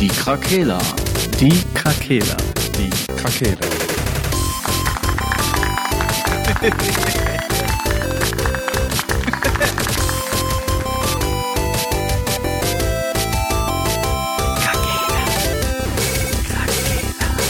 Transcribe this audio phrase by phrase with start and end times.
[0.00, 0.78] Die Krakela.
[1.38, 2.36] Die Krakela.
[2.76, 3.58] Die Krakela.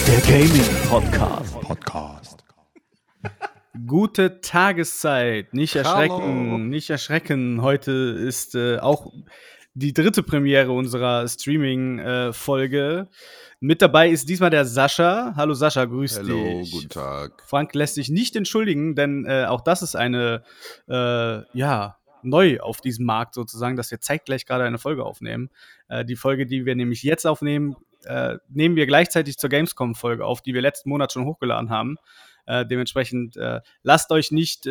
[0.07, 1.61] Der Gaming Podcast.
[1.61, 2.45] Podcast.
[3.87, 5.53] Gute Tageszeit.
[5.55, 6.59] Nicht erschrecken, Hallo.
[6.59, 7.63] nicht erschrecken.
[7.63, 9.13] Heute ist äh, auch
[9.75, 13.09] die dritte Premiere unserer Streaming-Folge.
[13.59, 15.35] Mit dabei ist diesmal der Sascha.
[15.37, 16.71] Hallo Sascha, grüß Hallo, dich.
[16.71, 17.43] guten Tag.
[17.45, 20.45] Frank lässt sich nicht entschuldigen, denn äh, auch das ist eine,
[20.89, 25.51] äh, ja, neu auf diesem Markt sozusagen, dass wir zeitgleich gerade eine Folge aufnehmen.
[25.89, 30.41] Äh, die Folge, die wir nämlich jetzt aufnehmen, äh, nehmen wir gleichzeitig zur Gamescom-Folge auf,
[30.41, 31.97] die wir letzten Monat schon hochgeladen haben.
[32.47, 34.67] Äh, dementsprechend äh, lasst euch nicht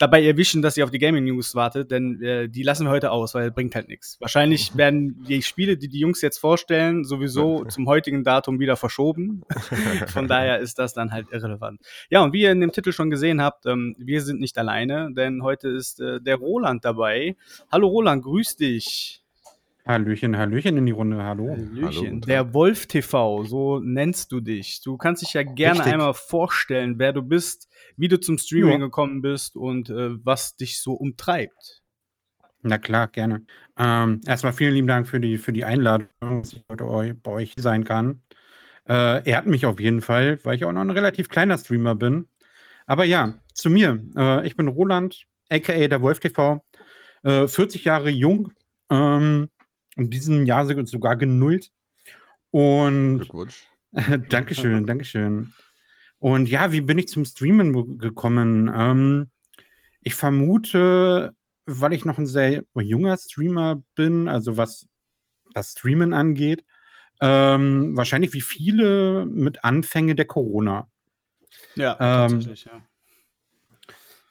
[0.00, 3.10] dabei erwischen, dass ihr auf die Gaming News wartet, denn äh, die lassen wir heute
[3.10, 4.18] aus, weil bringt halt nichts.
[4.18, 9.42] Wahrscheinlich werden die Spiele, die die Jungs jetzt vorstellen, sowieso zum heutigen Datum wieder verschoben.
[10.06, 11.82] Von daher ist das dann halt irrelevant.
[12.08, 15.12] Ja, und wie ihr in dem Titel schon gesehen habt, ähm, wir sind nicht alleine,
[15.12, 17.36] denn heute ist äh, der Roland dabei.
[17.70, 19.19] Hallo Roland, grüß dich.
[19.86, 21.56] Hallöchen, Hallöchen in die Runde, hallo.
[21.56, 22.20] Hallöchen.
[22.20, 22.26] Tag.
[22.28, 24.82] Der Wolf TV, so nennst du dich.
[24.82, 25.92] Du kannst dich ja gerne Richtig.
[25.94, 28.86] einmal vorstellen, wer du bist, wie du zum Streaming Ja.
[28.86, 31.82] gekommen bist und äh, was dich so umtreibt.
[32.62, 33.44] Na klar, gerne.
[33.78, 37.30] Ähm, erstmal vielen lieben Dank für die, für die Einladung, dass ich heute eu bei
[37.30, 38.22] euch sein kann.
[38.86, 42.28] Äh, ehrt mich auf jeden Fall, weil ich auch noch ein relativ kleiner Streamer bin.
[42.86, 44.02] Aber ja, zu mir.
[44.14, 46.62] Äh, ich bin Roland, aka der Wolf TV,
[47.22, 48.52] äh, 40 Jahre jung,
[48.90, 49.48] ähm,
[50.00, 51.70] in diesem Jahr so- sogar genullt.
[52.50, 53.64] Und Glückwunsch.
[54.28, 55.52] Dankeschön, Dankeschön.
[56.18, 58.70] Und ja, wie bin ich zum Streamen gekommen?
[58.74, 59.30] Ähm,
[60.02, 61.34] ich vermute,
[61.66, 64.86] weil ich noch ein sehr junger Streamer bin, also was
[65.54, 66.64] das Streamen angeht,
[67.20, 70.88] ähm, wahrscheinlich wie viele mit Anfänge der Corona.
[71.74, 72.82] Ja, Ähm, tatsächlich, ja.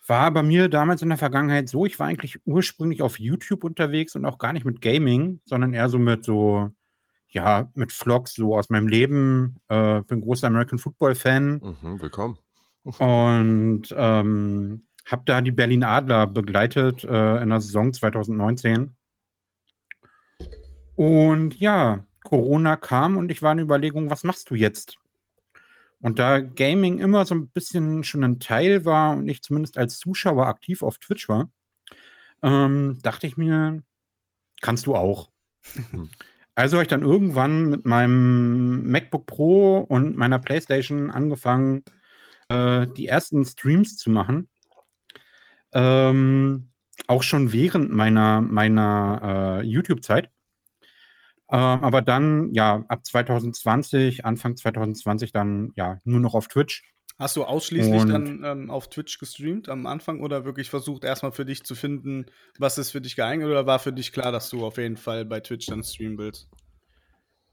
[0.10, 4.16] War bei mir damals in der Vergangenheit so, ich war eigentlich ursprünglich auf YouTube unterwegs
[4.16, 6.72] und auch gar nicht mit Gaming, sondern eher so mit so,
[7.28, 9.58] ja, mit Vlogs so aus meinem Leben.
[9.68, 11.62] Äh, bin großer American Football Fan.
[11.62, 12.40] Mhm, willkommen.
[12.98, 18.96] Und ähm, habe da die Berlin Adler begleitet äh, in der Saison 2019.
[20.96, 24.98] Und ja, Corona kam und ich war in Überlegung, was machst du jetzt?
[26.02, 30.00] Und da Gaming immer so ein bisschen schon ein Teil war und ich zumindest als
[30.00, 31.52] Zuschauer aktiv auf Twitch war,
[32.42, 33.84] ähm, dachte ich mir,
[34.62, 35.30] kannst du auch.
[35.92, 36.10] Hm.
[36.56, 41.84] Also habe ich dann irgendwann mit meinem MacBook Pro und meiner PlayStation angefangen,
[42.50, 44.50] äh, die ersten Streams zu machen.
[45.72, 46.72] Ähm,
[47.08, 50.30] auch schon während meiner, meiner äh, YouTube-Zeit.
[51.52, 56.84] Ähm, aber dann, ja, ab 2020, Anfang 2020 dann, ja, nur noch auf Twitch.
[57.18, 61.32] Hast du ausschließlich und- dann ähm, auf Twitch gestreamt am Anfang oder wirklich versucht, erstmal
[61.34, 62.28] für dich zu finden,
[62.58, 65.26] was ist für dich geeignet oder war für dich klar, dass du auf jeden Fall
[65.26, 66.50] bei Twitch dann streamen willst?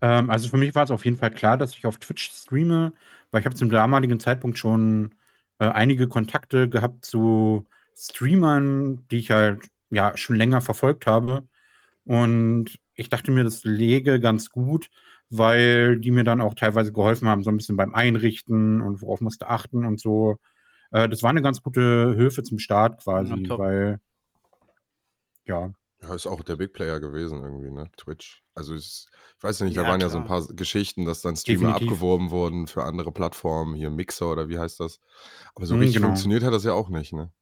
[0.03, 2.93] Ähm, also für mich war es auf jeden Fall klar, dass ich auf Twitch streame,
[3.31, 5.15] weil ich habe zum damaligen Zeitpunkt schon
[5.59, 11.49] äh, einige Kontakte gehabt zu Streamern, die ich halt ja schon länger verfolgt habe.
[12.05, 14.89] Und ich dachte mir, das lege ganz gut,
[15.31, 19.21] weil die mir dann auch teilweise geholfen haben, so ein bisschen beim Einrichten und worauf
[19.21, 20.37] musste achten und so.
[20.93, 24.01] Äh, das war eine ganz gute Hilfe zum Start quasi, Ja, weil
[25.47, 27.91] ja, Ja, ist auch der Big Player gewesen irgendwie, ne?
[27.97, 28.43] Twitch.
[28.55, 29.07] Also es,
[29.39, 30.25] ich weiß ja nicht, da Ja, waren ja so ein klar.
[30.25, 31.75] paar Geschichten, dass dann Streamer Definitiv.
[31.75, 35.01] abgeworben wurden für andere Plattformen, hier Mixer oder wie heißt das?
[35.55, 36.01] Aber so Mhm, richtig genau.
[36.01, 37.33] funktioniert hat das ja auch nicht, ne?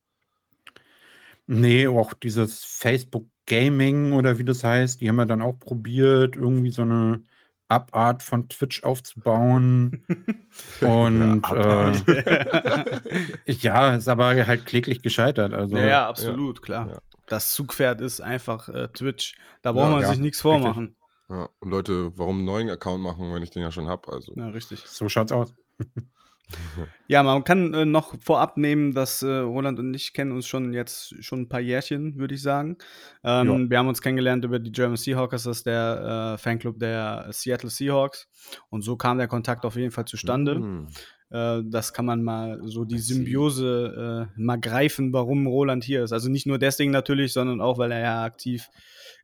[1.47, 6.37] Nee, auch dieses Facebook Gaming oder wie das heißt, die haben ja dann auch probiert,
[6.37, 7.23] irgendwie so eine
[7.69, 10.05] Abart von Twitch aufzubauen.
[10.81, 13.01] Und äh,
[13.53, 15.53] ja, ist aber halt kläglich gescheitert.
[15.53, 16.89] Also, ja, ja, absolut, klar.
[16.91, 16.99] ja.
[17.27, 19.35] Das Zugpferd ist einfach äh, Twitch.
[19.63, 20.97] Da braucht Ja, man ja, sich nichts vormachen.
[21.29, 21.49] Ja.
[21.61, 24.13] Und Leute, warum einen neuen Account machen, wenn ich den ja schon habe?
[24.13, 24.33] Also.
[24.37, 24.81] Ja, richtig.
[24.87, 25.55] so schaut's aus.
[27.07, 30.73] Ja, man kann äh, noch vorab nehmen, dass äh, Roland und ich kennen uns schon
[30.73, 32.79] jetzt schon ein paar Jährchen, würde ich sagen.
[33.23, 33.71] Ähm, Ja.
[33.71, 37.69] Wir haben uns kennengelernt über die German Seahawkers, das ist der äh, Fanclub der Seattle
[37.69, 38.29] Seahawks.
[38.71, 40.55] Und so kam der Kontakt auf jeden Fall zustande.
[40.61, 40.89] Mhm.
[41.31, 42.99] Äh, das kann man mal so die.
[42.99, 46.13] Symbiose äh, mal greifen, warum Roland hier ist.
[46.13, 48.69] Also nicht nur deswegen natürlich, sondern auch, weil er ja aktiv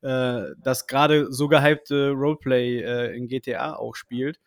[0.03, 4.39] äh, das gerade so gehypte Roleplay in GTA auch spielt.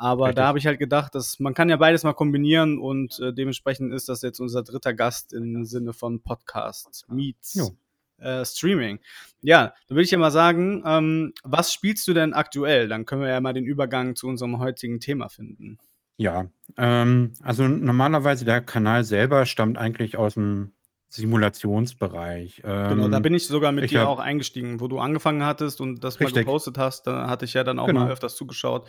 [0.00, 0.36] Aber Richtig.
[0.36, 3.92] da habe ich halt gedacht, dass man kann ja beides mal kombinieren und äh, dementsprechend
[3.92, 7.74] ist das jetzt unser dritter Gast im Sinne von Podcast Meets
[8.16, 9.00] äh, Streaming.
[9.42, 12.88] Ja, dann würde ich ja mal sagen, ähm, was spielst du denn aktuell?
[12.88, 15.76] Dann können wir ja mal den Übergang zu unserem heutigen Thema finden.
[16.16, 16.46] Ja,
[16.78, 20.72] ähm, also normalerweise der Kanal selber stammt eigentlich aus dem
[21.10, 22.62] Simulationsbereich.
[22.62, 25.44] Genau, da Ähm, bin ich sogar mit ich dir hab- auch eingestiegen, wo du angefangen
[25.44, 26.44] hattest und das mal Richtig.
[26.44, 27.06] gepostet hast.
[27.06, 28.00] Da hatte ich ja dann auch Genau.
[28.00, 28.88] mal öfters zugeschaut.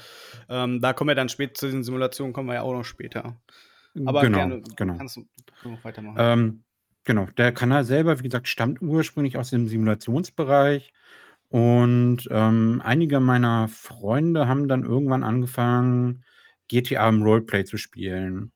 [0.49, 3.41] Ähm, da kommen wir dann später zu den Simulationen, kommen wir ja auch noch später.
[4.05, 4.95] Aber genau, gerne, genau.
[4.95, 5.25] kannst du
[5.63, 6.15] noch weitermachen.
[6.19, 6.63] Ähm,
[7.03, 10.93] genau, der Kanal selber, wie gesagt, stammt ursprünglich aus dem Simulationsbereich.
[11.49, 16.23] Und ähm, einige meiner Freunde haben dann irgendwann angefangen,
[16.69, 18.53] GTA im Roleplay zu spielen.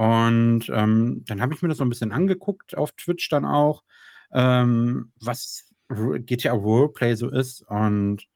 [0.00, 3.84] Und ähm, dann habe ich mir das so ein bisschen angeguckt auf Twitch dann auch,
[4.32, 7.60] ähm, was GTA Roleplay so ist.
[7.68, 8.26] Und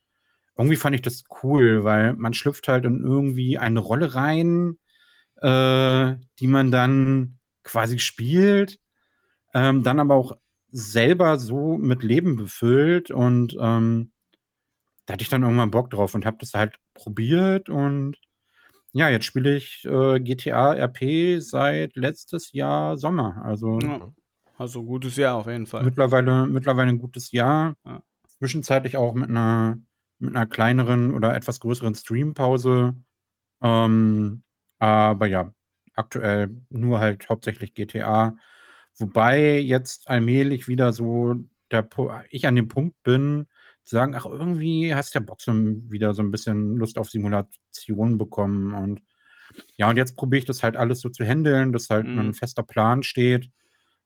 [0.58, 4.76] irgendwie fand ich das cool, weil man schlüpft halt in irgendwie eine Rolle rein,
[5.40, 8.78] äh, die man dann quasi spielt,
[9.54, 10.36] ähm, dann aber auch
[10.70, 14.12] selber so mit Leben befüllt und ähm,
[15.06, 18.18] da hatte ich dann irgendwann Bock drauf und habe das halt probiert und
[18.94, 23.42] ja, jetzt spiele ich äh, GTA RP seit letztes Jahr Sommer.
[23.44, 24.12] Also Ja.
[24.56, 25.82] Also gutes Jahr auf jeden Fall.
[25.82, 27.74] mittlerweile, mittlerweile ein gutes Jahr.
[27.84, 28.02] Ja.
[28.38, 29.78] Zwischenzeitlich auch mit einer,
[30.20, 32.94] mit einer kleineren oder etwas größeren Streampause.
[33.62, 34.44] Ähm,
[34.78, 35.52] aber ja,
[35.94, 38.36] aktuell nur halt hauptsächlich GTA.
[38.96, 41.34] Wobei jetzt allmählich wieder so
[41.72, 41.88] der,
[42.30, 43.48] ich an dem Punkt bin,
[43.84, 48.18] zu sagen, ach, irgendwie hast du ja ein- wieder so ein bisschen Lust auf Simulation
[48.18, 48.74] bekommen.
[48.74, 49.02] Und
[49.76, 52.18] ja, und jetzt probiere ich das halt alles so zu handeln, dass halt Mhm.
[52.18, 53.50] ein fester Plan steht.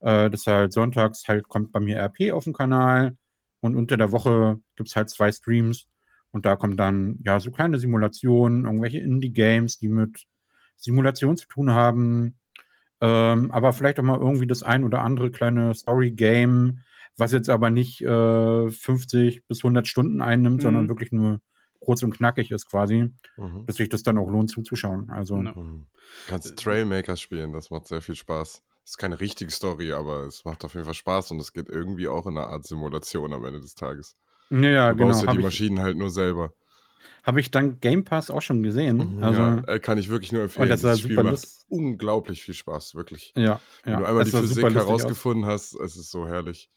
[0.01, 3.17] Äh, dass halt sonntags halt kommt bei mir RP auf dem Kanal
[3.61, 5.89] und unter der Woche gibt es halt zwei Streams
[6.31, 10.25] und da kommen dann ja so kleine Simulationen, irgendwelche Indie-Games, die mit
[10.77, 12.39] Simulation zu tun haben,
[13.01, 16.79] ähm, aber vielleicht auch mal irgendwie das ein oder andere kleine Story-Game,
[17.19, 20.89] was jetzt aber nicht äh, 50 bis 100 Stunden einnimmt, sondern Mhm.
[20.89, 21.41] wirklich nur
[21.81, 23.67] kurz und knackig ist quasi, Mhm.
[23.67, 25.11] dass sich das dann auch lohnt zuzuschauen.
[25.11, 25.37] Also.
[25.37, 25.87] Mhm.
[26.27, 28.63] Kannst Trailmakers spielen, das macht sehr viel Spaß.
[28.85, 32.09] Ist keine richtige Story, aber es macht auf jeden Fall Spaß und es geht irgendwie
[32.09, 34.17] auch in eine Art Simulation am Ende des Tages.
[34.51, 36.53] ja, ja Du genau, baust ja die habe ich, Maschinen halt nur selber.
[37.23, 39.17] hab ich dann Game Pass auch schon gesehen.
[39.17, 40.71] Mhm, Also ja, äh, kann ich wirklich nur empfehlen.
[40.71, 43.35] das Dieses Spiel macht lust- unglaublich viel Spaß, wirklich.
[43.37, 43.99] Ja, Wenn ja.
[44.01, 44.87] du einmal es die Physik lustig aus.
[44.87, 46.71] herausgefunden hast, es ist so herrlich.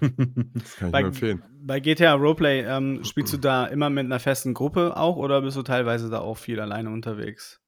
[0.54, 1.42] Das kann ich Bei, empfehlen.
[1.60, 5.56] bei GTA Roleplay ähm, spielst du da immer mit einer festen Gruppe auch oder bist
[5.56, 7.60] du teilweise da auch viel alleine unterwegs?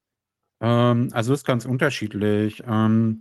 [0.61, 2.63] Ähm, also ist ganz unterschiedlich.
[2.67, 3.21] Ähm,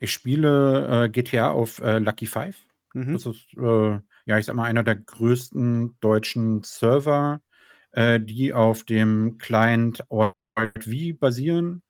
[0.00, 2.56] ich spiele äh, GTA auf äh, Lucky Five.
[2.92, 3.12] Mhm.
[3.14, 7.40] Das ist, äh, ja, ich sag mal, einer der größten deutschen Server,
[7.92, 10.04] äh, die auf dem Client
[10.54, 11.82] Alt-V basieren.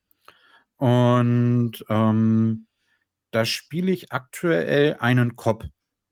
[0.76, 2.66] Und ähm,
[3.31, 5.64] da spiele ich aktuell einen Cop.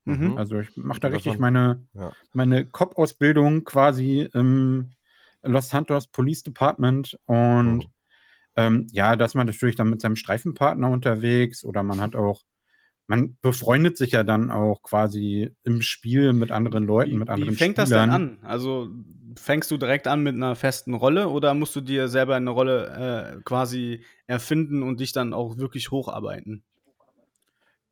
[0.07, 0.37] Mhm.
[0.37, 2.15] Also ich mache da Das richtig meine, Ja.
[2.33, 4.93] meine Cop-Ausbildung quasi im
[5.43, 7.19] Los Santos Police Department.
[7.27, 7.93] Und Mhm.
[8.57, 12.43] ähm, ja, da ist man natürlich dann mit seinem Streifenpartner unterwegs oder man hat auch,
[13.09, 17.51] man befreundet sich ja dann auch quasi im Spiel mit anderen Leuten, Wie, mit wie
[17.51, 18.09] anderen fängt das denn Spielern.
[18.09, 18.39] an?
[18.43, 18.91] Also
[19.37, 23.37] fängst du direkt an mit einer festen Rolle oder musst du dir selber eine Rolle
[23.39, 26.65] äh, quasi erfinden und dich dann auch wirklich hocharbeiten?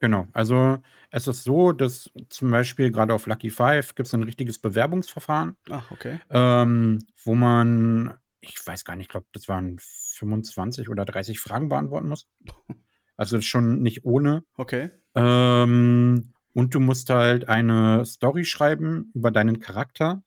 [0.00, 0.79] Genau, also
[1.11, 5.56] es ist so, dass zum Beispiel gerade auf Lucky Five gibt es ein richtiges Bewerbungsverfahren,
[5.70, 6.20] Ach, okay.
[6.31, 11.69] ähm, wo man, ich weiß gar nicht, ich glaube, das waren 25 oder 30 Fragen
[11.69, 12.27] beantworten muss.
[13.17, 14.44] Also schon nicht ohne.
[14.58, 14.91] Okay.
[15.15, 20.22] Ähm, und du musst halt eine Story schreiben über deinen Charakter,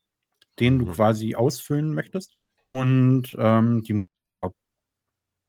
[0.59, 0.93] den du Mhm.
[0.93, 2.38] quasi ausfüllen möchtest.
[2.74, 4.09] Und ähm, die muss
[4.41, 4.53] auch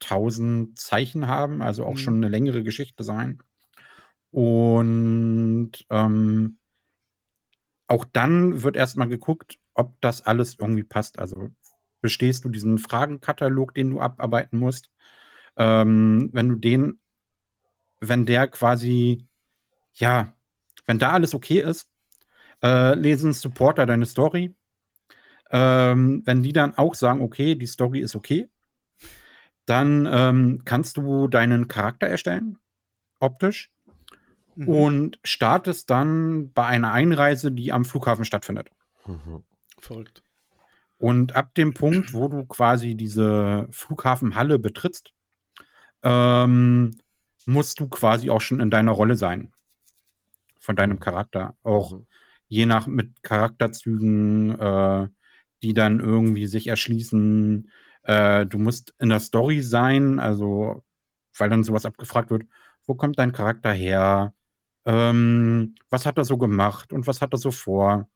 [0.01, 1.99] 1000 Zeichen haben, also auch Mhm.
[1.99, 3.43] schon eine längere Geschichte sein.
[4.35, 6.59] Und ähm,
[7.87, 11.21] auch dann wird erstmal geguckt, ob das alles irgendwie passt.
[11.21, 11.51] Also
[12.01, 14.91] bestehst du diesen Fragenkatalog, den du abarbeiten musst.
[15.57, 16.99] Ähm, wenn du den,
[18.01, 19.29] wenn der quasi,
[19.93, 20.35] ja,
[20.85, 21.89] wenn da alles okay ist,
[22.61, 24.53] äh, lesen Supporter deine Story.
[25.53, 28.49] Ähm, wenn die dann auch sagen, okay, die Story ist okay,
[29.67, 32.59] dann ähm, kannst du deinen Charakter erstellen,
[33.21, 33.71] optisch,
[34.57, 34.69] Mhm.
[34.69, 38.69] und startest dann bei einer Einreise, die am Flughafen stattfindet.
[39.07, 39.45] Mhm.
[39.81, 40.23] Verrückt.
[40.99, 45.13] Und ab dem Punkt, wo du quasi diese Flughafenhalle betrittst,
[46.03, 46.97] ähm,
[47.47, 49.53] musst du quasi auch schon in deiner Rolle sein.
[50.61, 51.55] Von deinem Charakter.
[51.63, 52.07] Auch Mhm.
[52.49, 55.09] je nach mit Charakterzügen, äh,
[55.63, 57.71] die dann irgendwie sich erschließen.
[58.05, 60.83] Äh, du musst in der Story sein, also
[61.37, 62.45] weil dann sowas abgefragt wird,
[62.87, 64.33] wo kommt dein Charakter her?
[64.87, 68.09] Ähm, was hat er so gemacht und was hat er so vor.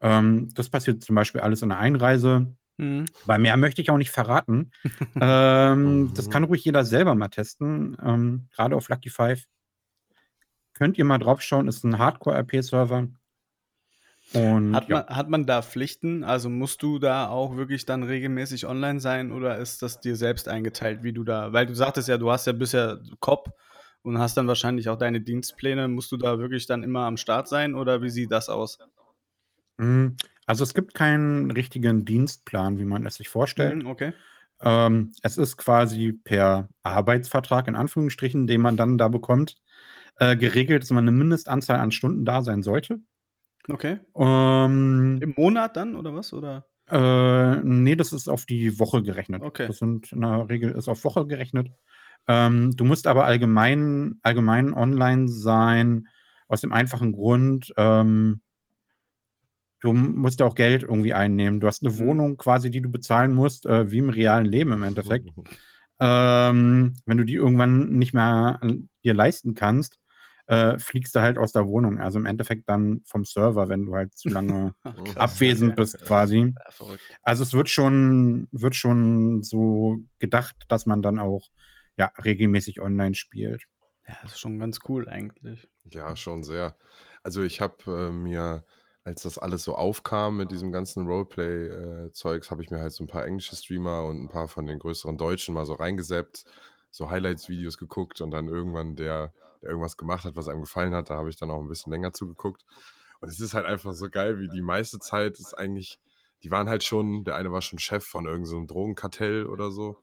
[0.00, 2.46] Ähm, das passiert zum Beispiel alles in der Einreise.
[2.76, 3.06] Mhm.
[3.26, 4.70] Bei mehr möchte ich auch nicht verraten.
[5.20, 9.44] ähm, das kann ruhig jeder selber mal testen, ähm, gerade auf Lucky Five.
[10.74, 13.08] Könnt ihr mal draufschauen, ist ein Hardcore-RP-Server.
[14.32, 14.96] Und Hat ja.
[14.96, 16.22] man, hat man da Pflichten?
[16.22, 20.48] Also musst du da auch wirklich dann regelmäßig online sein oder ist das dir selbst
[20.48, 23.52] eingeteilt, wie du da, weil du sagtest ja, du hast ja bisher COP
[24.02, 25.88] und hast dann wahrscheinlich auch deine Dienstpläne.
[25.88, 28.78] Musst du da wirklich dann immer am Start sein oder wie sieht das aus?
[29.78, 30.08] Mm,
[30.46, 33.82] Also es gibt keinen richtigen Dienstplan, wie man es sich vorstellt.
[33.82, 34.12] Mhm, okay.
[34.62, 39.56] Ähm, es ist quasi per Arbeitsvertrag in Anführungsstrichen, den man dann da bekommt,
[40.16, 43.00] äh, geregelt, dass man eine Mindestanzahl an Stunden da sein sollte.
[43.68, 44.00] Okay.
[44.16, 46.32] Ähm, Im Monat dann oder was?
[46.32, 46.66] Oder?
[46.88, 49.42] äh, nee, das ist auf die Woche gerechnet.
[49.42, 49.66] Okay.
[49.68, 51.70] Das sind in der Regel ist auf Woche gerechnet.
[52.30, 56.06] Ähm, du musst aber allgemein, allgemein online sein,
[56.46, 58.40] aus dem einfachen Grund, ähm,
[59.80, 61.58] du musst ja auch Geld irgendwie einnehmen.
[61.58, 61.98] Du hast eine Mhm.
[61.98, 65.28] Wohnung quasi, die du bezahlen musst, äh, wie im realen Leben im Endeffekt.
[65.98, 68.60] Ähm, wenn du die irgendwann nicht mehr
[69.04, 69.98] dir leisten kannst,
[70.46, 71.98] äh, fliegst du halt aus der Wohnung.
[71.98, 74.74] Also im Endeffekt dann vom Server, wenn du halt zu lange
[75.16, 76.54] abwesend bist quasi.
[77.22, 81.48] Also es wird schon, wird schon so gedacht, dass man dann auch
[81.96, 83.64] ja, regelmäßig online spielt.
[84.06, 85.68] Ja, das ist schon ganz cool eigentlich.
[85.84, 86.76] Ja, schon sehr.
[87.22, 88.64] Also ich habe äh, mir,
[89.04, 93.08] als das alles so aufkam mit diesem ganzen Roleplay-Zeugs, habe ich mir halt so ein
[93.08, 96.44] paar englische Streamer und ein paar von den größeren Deutschen mal so reingesäppt,
[96.90, 99.32] so Highlights-Videos geguckt und dann irgendwann der,
[99.62, 101.92] der irgendwas gemacht hat, was einem gefallen hat, da habe ich dann auch ein bisschen
[101.92, 102.64] länger zugeguckt.
[103.20, 106.00] Und es ist halt einfach so geil, wie die meiste Zeit ist eigentlich,
[106.42, 109.70] die waren halt schon, der eine war schon Chef von irgendeinem so einem Drogenkartell oder
[109.70, 109.98] so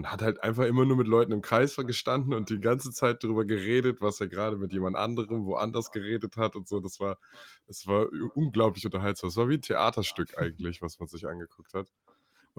[0.00, 3.22] und hat halt einfach immer nur mit Leuten im Kreis gestanden und die ganze Zeit
[3.22, 6.80] darüber geredet, was er gerade mit jemand anderem woanders geredet hat und so.
[6.80, 7.18] Das war,
[7.66, 9.28] das war unglaublich unterhaltsam.
[9.28, 11.92] Das war wie ein Theaterstück eigentlich, was man sich angeguckt hat.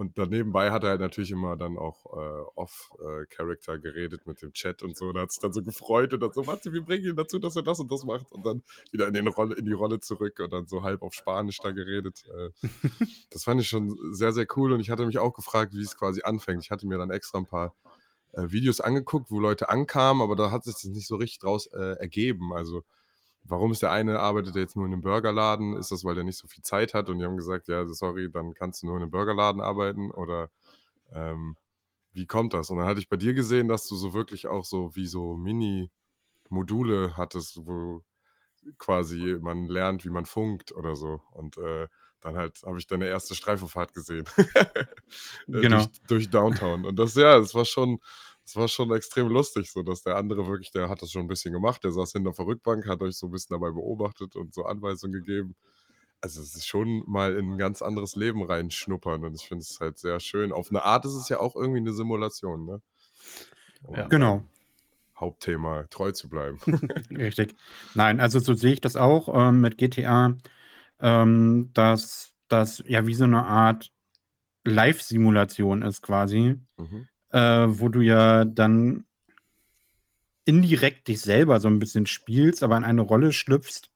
[0.02, 4.52] Und dann nebenbei hat er halt natürlich immer dann auch äh, off-Character geredet mit dem
[4.52, 5.12] Chat und so.
[5.12, 7.54] Da hat sich dann so gefreut und dann so, warte, wir bringen ihn dazu, dass
[7.54, 8.32] er das und das macht.
[8.32, 11.14] Und dann wieder in, den Rolle, in die Rolle zurück und dann so halb auf
[11.14, 12.24] Spanisch da geredet.
[12.36, 12.50] Äh,
[13.30, 14.72] das fand ich schon sehr, sehr cool.
[14.72, 16.64] Und ich hatte mich auch gefragt, wie es quasi anfängt.
[16.64, 17.72] Ich hatte mir dann extra ein paar
[18.32, 21.68] äh, Videos angeguckt, wo Leute ankamen, aber da hat sich das nicht so richtig draus
[21.68, 22.52] äh, ergeben.
[22.52, 22.82] Also,
[23.44, 25.76] warum ist der eine, arbeitet jetzt nur in einem Burgerladen?
[25.76, 27.08] Ist das, weil der nicht so viel Zeit hat?
[27.08, 30.50] Und die haben gesagt, ja, sorry, dann kannst du nur in einem Burgerladen arbeiten oder
[31.12, 31.56] ähm,
[32.12, 32.70] wie kommt das?
[32.70, 35.36] Und dann hatte ich bei dir gesehen, dass du so wirklich auch so wie so
[35.36, 38.02] Mini-Module hattest, wo
[38.78, 41.20] quasi man lernt, wie man funkt oder so.
[41.32, 41.88] Und äh,
[42.20, 44.26] dann halt habe ich deine erste Streifenfahrt gesehen.
[45.48, 45.84] Äh, Genau.
[45.84, 46.86] durch, durch Downtown.
[46.86, 47.98] Und das, ja, das war schon,
[48.44, 51.28] das war schon extrem lustig, so dass der andere wirklich, der hat das schon ein
[51.28, 54.52] bisschen gemacht, der saß hinter der Rückbank, hat euch so ein bisschen dabei beobachtet und
[54.54, 55.54] so Anweisungen gegeben.
[56.20, 59.80] Also es ist schon mal in ein ganz anderes Leben reinschnuppern und ich finde es
[59.80, 60.52] halt sehr schön.
[60.52, 62.80] Auf eine Art ist es ja auch irgendwie eine Simulation, ne?
[63.82, 64.06] Um Ja.
[64.06, 64.44] Genau.
[65.16, 66.58] Hauptthema treu zu bleiben.
[67.10, 67.56] Richtig.
[67.94, 70.36] Nein, also so sehe ich das auch ähm, mit GTA,
[71.00, 73.90] ähm, dass das ja wie so eine Art
[74.64, 77.08] Live-Simulation ist quasi, mhm.
[77.32, 79.04] Äh, wo du ja dann
[80.44, 83.90] indirekt dich selber so ein bisschen spielst, aber in eine Rolle schlüpfst,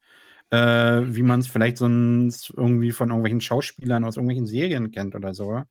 [0.51, 5.35] äh, wie man es vielleicht sonst irgendwie von irgendwelchen Schauspielern aus irgendwelchen Serien kennt oder
[5.35, 5.63] so.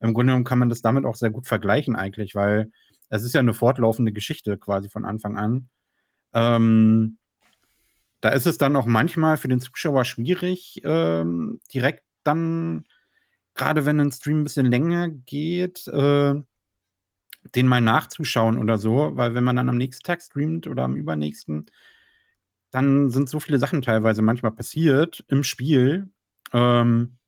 [0.00, 2.70] Im Grunde genommen kann man das damit auch sehr gut vergleichen eigentlich, weil
[3.08, 5.68] es ist ja eine fortlaufende Geschichte quasi von Anfang an.
[6.34, 7.18] Ähm,
[8.20, 12.84] da ist es dann auch manchmal für den Zuschauer schwierig, ähm, direkt dann,
[13.54, 16.34] gerade wenn ein Stream ein bisschen länger geht, äh,
[17.54, 20.96] den mal nachzuschauen oder so, weil wenn man dann am nächsten Tag streamt oder am
[20.96, 21.66] übernächsten,
[22.70, 26.10] dann sind so viele Sachen teilweise manchmal passiert im Spiel,
[26.52, 27.18] ähm,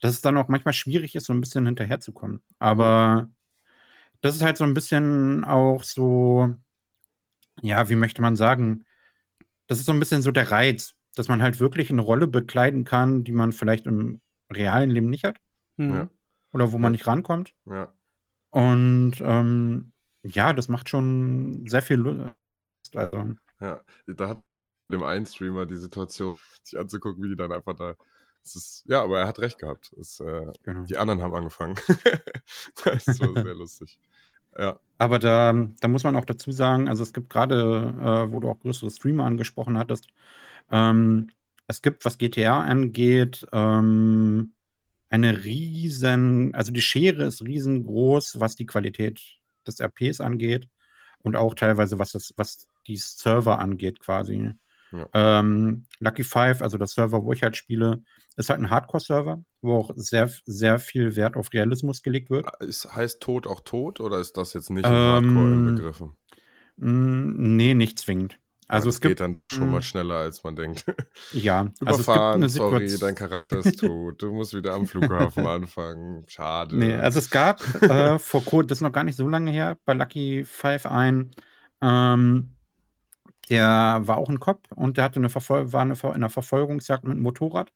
[0.00, 2.42] dass es dann auch manchmal schwierig ist, so ein bisschen hinterherzukommen.
[2.58, 3.30] Aber
[4.20, 6.54] das ist halt so ein bisschen auch so,
[7.62, 8.84] ja, wie möchte man sagen,
[9.66, 12.84] das ist so ein bisschen so der Reiz, dass man halt wirklich eine Rolle bekleiden
[12.84, 15.40] kann, die man vielleicht im realen Leben nicht hat
[15.76, 16.10] Mhm.
[16.52, 17.54] Oder wo man nicht rankommt.
[17.66, 17.92] Ja.
[18.56, 22.32] Und ähm, ja, das macht schon sehr viel Lust.
[22.94, 24.42] Also, Ja, da hat
[24.90, 27.96] dem einen Streamer die Situation, sich anzugucken, wie die dann einfach da.
[28.42, 29.92] Es ist, ja, aber er hat recht gehabt.
[30.00, 30.84] Es, äh, genau.
[30.84, 31.74] die anderen haben angefangen.
[32.82, 33.98] das war sehr lustig.
[34.56, 38.40] Ja, Aber da, da muss man auch dazu sagen, also es gibt gerade, äh, wo
[38.40, 40.06] du auch größere Streamer angesprochen hattest,
[40.70, 41.28] ähm,
[41.66, 44.54] es gibt, was GTA angeht, ähm,
[45.16, 49.20] eine riesen, also die Schere ist riesengroß, was die Qualität
[49.66, 50.68] des RPs angeht
[51.20, 54.52] und auch teilweise, was, das, was die Server angeht, quasi.
[54.92, 55.08] Ja.
[55.12, 58.02] Ähm, Lucky Five, also das Server, wo ich halt spiele,
[58.36, 62.48] ist halt ein Hardcore-Server, wo auch sehr, sehr viel Wert auf Realismus gelegt wird.
[62.60, 66.16] Ist, heißt Tod auch Tod oder ist das jetzt nicht im Hardcore Ähm, inbegriffen?
[66.76, 68.38] Mm, Nee, nicht zwingend.
[68.68, 70.84] Also es geht dann schon mal mm, schneller, als man denkt.
[71.32, 74.20] ja, also es gibt Überfahren, sorry, dein Charakter ist tot.
[74.20, 76.24] Du musst wieder am Flughafen anfangen.
[76.28, 76.76] Schade.
[76.76, 79.76] Nee, also es gab äh, vor kurzem, das ist noch gar nicht so lange her,
[79.84, 81.30] bei Lucky Five ein,
[81.80, 82.50] ähm,
[83.48, 86.30] der war auch ein Cop und der hatte eine Verfol war eine, Ver- in einer
[86.30, 87.70] Verfolgungsjagd mit einem Motorrad.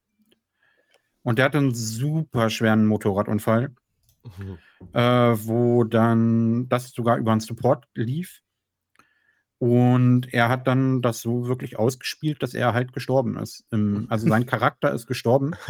[1.23, 3.71] Und der hatte einen super schweren Motorradunfall,
[4.37, 4.57] Mhm.
[4.93, 5.01] äh,
[5.47, 8.40] wo dann das sogar über einen Support lief.
[9.61, 13.63] Und er hat dann das so wirklich ausgespielt, dass er halt gestorben ist.
[14.09, 15.51] Also sein Charakter ist gestorben.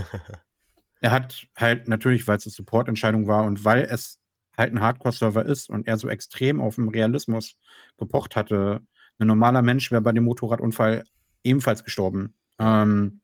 [1.03, 4.19] Er hat halt natürlich, weil es eine Support-Entscheidung war und weil es
[4.55, 7.55] halt ein Hardcore-Server ist und er so extrem auf den Realismus
[7.97, 8.81] gepocht hatte,
[9.17, 11.03] ein normaler Mensch wäre bei dem Motorradunfall
[11.43, 12.35] ebenfalls gestorben.
[12.59, 13.21] Ähm,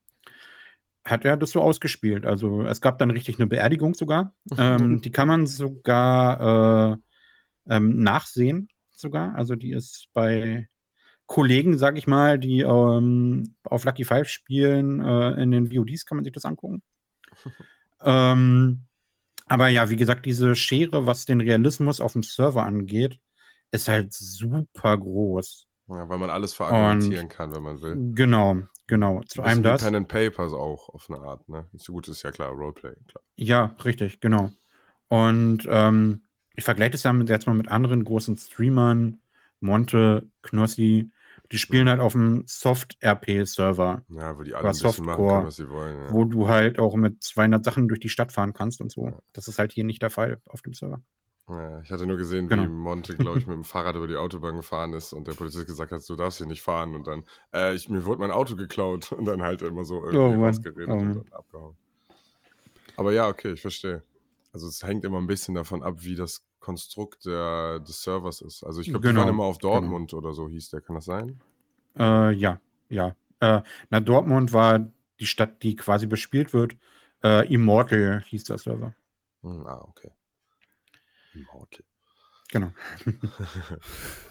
[1.06, 2.26] hat er das so ausgespielt.
[2.26, 4.34] Also es gab dann richtig eine Beerdigung sogar.
[4.58, 6.96] ähm, die kann man sogar
[7.68, 9.36] äh, ähm, nachsehen, sogar.
[9.36, 10.68] Also die ist bei
[11.26, 16.18] Kollegen, sag ich mal, die ähm, auf Lucky Five spielen, äh, in den VODs kann
[16.18, 16.82] man sich das angucken.
[18.02, 18.88] ähm,
[19.46, 23.20] aber ja, wie gesagt, diese Schere, was den Realismus auf dem Server angeht,
[23.72, 25.68] ist halt super groß.
[25.90, 27.96] Ja, weil man alles verargumentieren kann, wenn man will.
[28.14, 29.22] Genau, genau.
[29.26, 29.84] Zu einem das.
[29.84, 31.66] Pen and Papers auch auf eine Art, ne?
[31.74, 33.24] Ist so gut, ist ja klar, Roleplay, klar.
[33.36, 34.52] Ja, richtig, genau.
[35.08, 36.27] Und ähm,
[36.58, 39.20] ich vergleiche das ja jetzt mal mit anderen großen Streamern,
[39.60, 41.12] Monte, Knossi,
[41.52, 45.56] die spielen halt auf dem Soft-RP-Server, Ja, wo die alle ein bisschen machen können, was
[45.56, 45.98] sie wollen.
[46.04, 46.12] Ja.
[46.12, 49.22] wo du halt auch mit 200 Sachen durch die Stadt fahren kannst und so.
[49.34, 51.02] Das ist halt hier nicht der Fall auf dem Server.
[51.48, 52.64] Ja, ich hatte nur gesehen, Genau.
[52.64, 55.68] wie Monte, glaube ich, mit dem Fahrrad über die Autobahn gefahren ist und der Polizist
[55.68, 56.94] gesagt hat, du darfst hier nicht fahren.
[56.96, 57.24] Und dann,
[57.54, 60.90] äh, ich, mir wurde mein Auto geklaut und dann halt immer so irgendwie Oh rausgeredet
[60.90, 61.76] oh und dann abgehauen.
[62.98, 64.04] Aber ja, okay, ich verstehe.
[64.54, 68.64] Also es hängt immer ein bisschen davon ab, wie das Konstrukt der, des Servers ist.
[68.64, 69.74] Also ich glaube, die waren Genau, immer auf genau.
[69.74, 71.40] Dortmund oder so hieß der, kann das sein?
[71.98, 73.16] Äh, ja, ja.
[73.40, 74.80] Äh, na, Dortmund war
[75.20, 76.76] die Stadt, die quasi bespielt wird.
[77.24, 78.94] Äh, Immortal hieß der Server.
[79.44, 80.12] Hm, ah, okay.
[81.34, 81.84] Immortal.
[82.50, 82.72] Genau.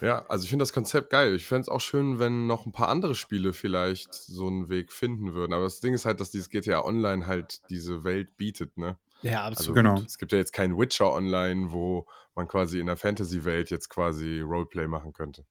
[0.01, 1.35] Ja, also ich finde das Konzept geil.
[1.35, 4.91] Ich fände es auch schön, wenn noch ein paar andere Spiele vielleicht so einen Weg
[4.91, 5.53] finden würden.
[5.53, 8.97] Aber das Ding ist halt, dass dieses GTA Online halt diese Welt bietet, ne?
[9.21, 9.75] Ja, Also absolut.
[9.75, 10.01] Genau.
[10.05, 14.41] es gibt ja jetzt keinen Witcher Online, wo man quasi in der Fantasy-Welt jetzt quasi
[14.41, 15.45] Roleplay machen könnte.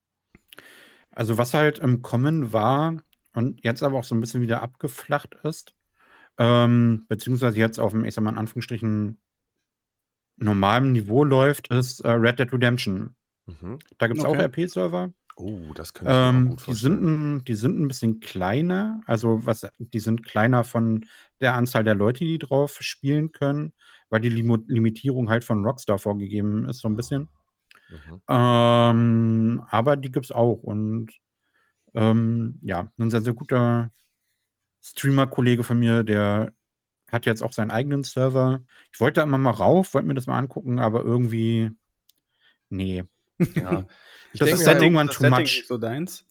[1.11, 2.97] Also was halt im Kommen war
[3.35, 5.75] und jetzt aber auch so ein bisschen wieder abgeflacht ist,
[6.39, 9.21] ähm, beziehungsweise jetzt auf dem, ich sag mal in Anführungsstrichen,
[10.37, 13.17] normalem Niveau läuft, ist äh, Red Dead Redemption.
[13.47, 13.79] Mhm.
[13.99, 14.45] Da gibt es auch Okay.
[14.45, 15.13] RP-Server.
[15.37, 19.45] Oh, das könnte ich Ähm, gut die, sind, ein- die sind ein bisschen kleiner, also
[19.45, 21.05] was, die sind kleiner von
[21.41, 23.73] der Anzahl der Leute, die drauf spielen können,
[24.09, 27.29] weil die Limu- Limitierung halt von Rockstar vorgegeben ist, so ein bisschen.
[27.89, 28.21] Mhm.
[28.29, 30.63] Ähm, aber die gibt es auch.
[30.63, 31.13] Und
[31.95, 33.93] ähm, ja, ein sehr, sehr guter
[34.85, 36.53] Streamer-Kollege von mir, der
[37.13, 38.63] hat jetzt auch seinen eigenen Server.
[38.93, 41.71] Ich wollte da immer mal rauf, wollte mir das mal angucken, aber irgendwie,
[42.71, 43.05] nee.
[43.55, 43.87] Ja,
[44.37, 45.65] ich Das denke ist halt, irgendwann das too Setting much.
[45.67, 46.25] so deins?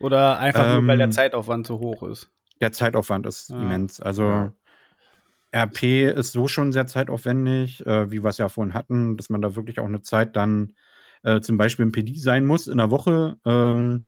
[0.00, 2.30] Oder einfach nur, weil der Ähm, Zeitaufwand zu hoch ist?
[2.60, 3.56] Der Zeitaufwand ist Ja.
[3.60, 4.00] immens.
[4.00, 4.52] Also Ja.
[5.52, 9.40] RP ist so schon sehr zeitaufwendig, äh, wie wir es ja vorhin hatten, dass man
[9.40, 10.74] da wirklich auch eine Zeit dann
[11.22, 13.36] äh, zum Beispiel im PD sein muss in der Woche.
[13.46, 14.04] Ähm,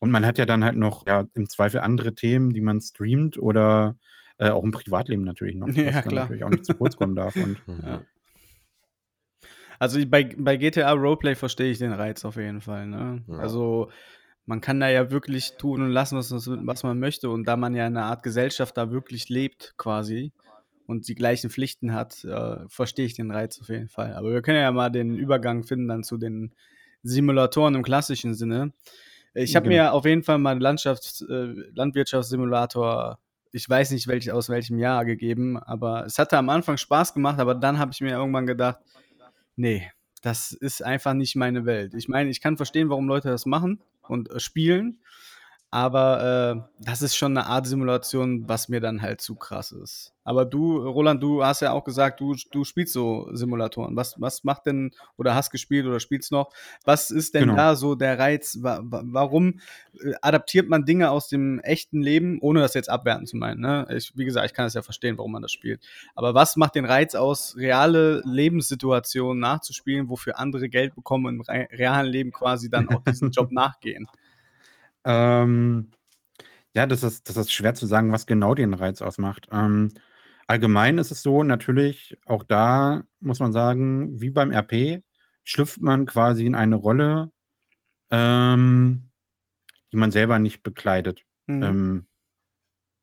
[0.00, 3.38] und man hat ja dann halt noch ja, im Zweifel andere Themen, die man streamt
[3.38, 3.96] oder
[4.38, 6.24] äh, auch im Privatleben natürlich noch, was Ja, dann klar.
[6.24, 7.36] natürlich auch nicht zu kurz kommen darf.
[7.38, 7.80] Und Mhm.
[7.84, 8.00] Ja.
[9.78, 12.86] Also bei, bei GTA Roleplay verstehe ich den Reiz auf jeden Fall.
[12.86, 13.22] Ne?
[13.28, 13.38] Ja.
[13.38, 13.90] Also
[14.46, 17.30] man kann da ja wirklich tun und lassen, was, was man möchte.
[17.30, 20.32] Und da man ja in einer Art Gesellschaft da wirklich lebt quasi
[20.86, 24.14] und die gleichen Pflichten hat, äh, verstehe ich den Reiz auf jeden Fall.
[24.14, 26.54] Aber wir können ja mal den Übergang finden dann zu den
[27.02, 28.72] Simulatoren im klassischen Sinne.
[29.34, 29.82] Ich habe Genau.
[29.82, 33.18] mir auf jeden Fall mal einen Landschafts-, äh, Landwirtschaftssimulator,
[33.52, 37.38] ich weiß nicht welch, aus welchem Jahr gegeben, aber es hatte am Anfang Spaß gemacht,
[37.38, 38.78] aber dann habe ich mir irgendwann gedacht,
[39.58, 39.90] nee,
[40.22, 41.94] das ist einfach nicht meine Welt.
[41.94, 45.00] Ich meine, ich kann verstehen, warum Leute das machen und äh, spielen,
[45.70, 50.14] aber äh, das ist schon eine Art Simulation, was mir dann halt zu krass ist.
[50.24, 53.94] Aber du, Roland, du hast ja auch gesagt, du, du spielst so Simulatoren.
[53.96, 56.50] Was, was macht denn, oder hast gespielt oder spielst noch,
[56.84, 57.56] was ist denn Genau.
[57.56, 58.58] da so der Reiz?
[58.62, 59.60] Wa wa warum
[60.00, 63.60] äh, adaptiert man Dinge aus dem echten Leben, ohne das jetzt abwerten zu meinen?
[63.60, 63.86] Ne?
[63.90, 65.82] Ich, wie gesagt, ich kann es ja verstehen, warum man das spielt.
[66.14, 71.40] Aber was macht den Reiz aus, reale Lebenssituationen nachzuspielen, wofür andere Geld bekommen und im
[71.42, 74.08] re realen Leben quasi dann auch diesen Job nachgehen?
[75.08, 75.90] Ähm,
[76.74, 79.48] ja, das ist, das ist schwer zu sagen, was genau den Reiz ausmacht.
[79.50, 79.92] Ähm,
[80.46, 85.02] allgemein ist es so, natürlich, auch da muss man sagen, wie beim RP,
[85.44, 87.32] schlüpft man quasi in eine Rolle,
[88.10, 89.10] ähm,
[89.92, 91.22] die man selber nicht bekleidet.
[91.46, 91.62] Mhm.
[91.62, 92.06] Im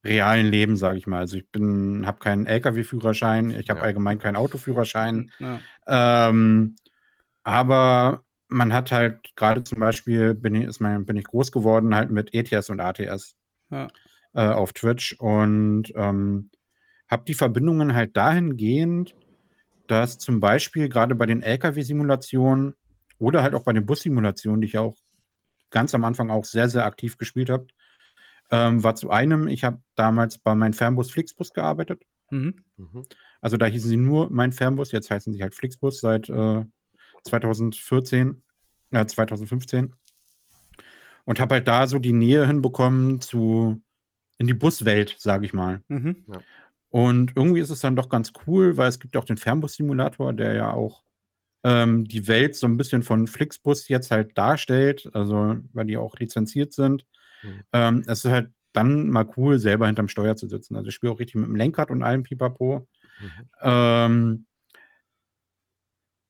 [0.06, 1.20] realen Leben, sage ich mal.
[1.20, 3.86] Also ich bin, habe keinen LKW-Führerschein, ich habe Ja.
[3.86, 5.32] allgemein keinen Autoführerschein.
[5.40, 5.60] Ja.
[5.88, 6.76] Ähm,
[7.44, 11.96] aber man hat halt gerade zum Beispiel, bin ich, ist mein, bin ich groß geworden,
[11.96, 13.36] halt mit ETS und ATS
[13.72, 13.88] Ja.
[14.34, 16.50] äh, auf Twitch und ähm,
[17.10, 19.16] habe die Verbindungen halt dahingehend,
[19.88, 22.76] dass zum Beispiel gerade bei den LKW-Simulationen
[23.20, 24.96] oder halt auch bei den Bus-Simulationen, die ich auch
[25.70, 27.68] ganz am Anfang auch sehr, sehr aktiv gespielt habe,
[28.52, 32.04] ähm, war zu einem, ich habe damals bei meinem Fernbus Flixbus gearbeitet.
[32.32, 32.64] Mhm.
[32.78, 33.04] Mhm.
[33.42, 36.66] Also da hießen sie nur mein Fernbus, jetzt heißen sie halt Flixbus seit äh,
[37.26, 38.42] 2014,
[38.92, 39.94] äh, 2015.
[41.26, 43.82] Und habe halt da so die Nähe hinbekommen zu
[44.38, 45.82] in die Buswelt, sage ich mal.
[45.88, 46.24] Mhm.
[46.90, 50.54] Und irgendwie ist es dann doch ganz cool, weil es gibt auch den Fernbus-Simulator, der
[50.54, 51.04] ja auch
[51.64, 56.16] ähm, die Welt so ein bisschen von Flixbus jetzt halt darstellt, also weil die auch
[56.18, 57.06] lizenziert sind.
[57.44, 57.64] Mhm.
[57.74, 60.76] Ähm, es ist halt dann mal cool, selber hinterm Steuer zu sitzen.
[60.76, 62.88] Also ich spiele auch richtig mit dem Lenkrad und allem Pipapo.
[63.20, 63.50] Mhm.
[63.62, 64.46] Ähm,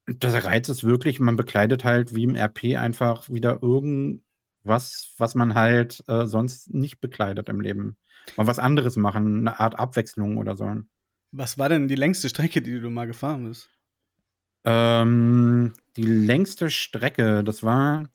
[0.07, 5.55] der Reiz ist wirklich, man bekleidet halt wie im RP einfach wieder irgendwas, was man
[5.55, 7.97] halt äh, sonst nicht bekleidet im Leben.
[8.37, 10.75] Mal was anderes machen, eine Art Abwechslung oder so.
[11.31, 13.69] Was war denn die längste Strecke, die du mal gefahren bist?
[14.63, 18.09] Ähm, die längste Strecke, das war,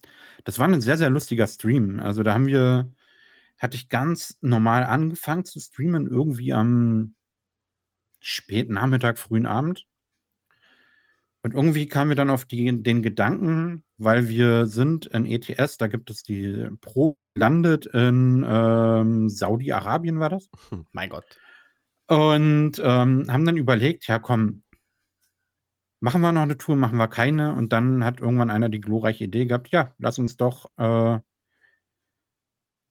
[0.44, 2.00] das war ein sehr, sehr lustiger Stream.
[2.00, 2.92] Also da haben wir,
[3.58, 7.14] hatte ich ganz normal angefangen zu streamen, irgendwie am
[8.20, 9.86] späten Nachmittag, frühen Abend.
[11.42, 15.86] Und irgendwie kamen wir dann auf die, den Gedanken, weil wir sind in ETS, da
[15.86, 20.50] gibt es die Pro landet in ähm, Saudi-Arabien, war das?
[20.92, 21.24] Mein Gott.
[22.08, 24.64] Und ähm, haben dann überlegt, ja komm,
[26.00, 27.54] machen wir noch eine Tour, machen wir keine.
[27.54, 31.18] Und dann hat irgendwann einer die glorreiche Idee gehabt, ja, lass uns doch äh,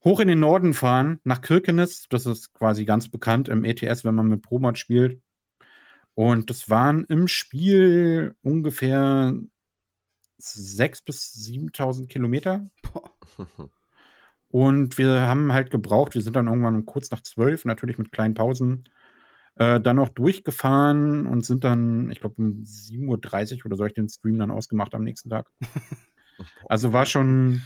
[0.04, 2.08] hoch in den Norden fahren, nach Kirkenes.
[2.10, 5.22] Das ist quasi ganz bekannt im ETS, wenn man mit Promod spielt.
[6.20, 9.34] Und das waren im Spiel ungefähr
[10.38, 12.70] 6.000 bis 7.000 Kilometer.
[14.50, 18.12] Und wir haben halt gebraucht, wir sind dann irgendwann um kurz nach zwölf, natürlich mit
[18.12, 18.90] kleinen Pausen,
[19.56, 23.94] äh, dann noch durchgefahren und sind dann, ich glaube, um 7.30 Uhr oder so ich
[23.94, 25.50] den Stream dann ausgemacht am nächsten Tag.
[26.68, 27.62] Also war schon,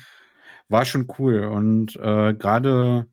[0.67, 1.45] war schon cool.
[1.45, 3.07] Und äh, gerade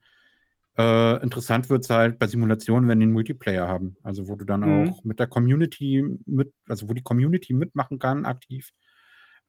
[0.79, 3.97] äh, interessant wird es halt bei Simulationen, wenn die einen Multiplayer haben.
[4.03, 4.65] Also wo du dann Mhm.
[4.65, 8.71] auch mit der Community mit, also wo die Community mitmachen kann, aktiv.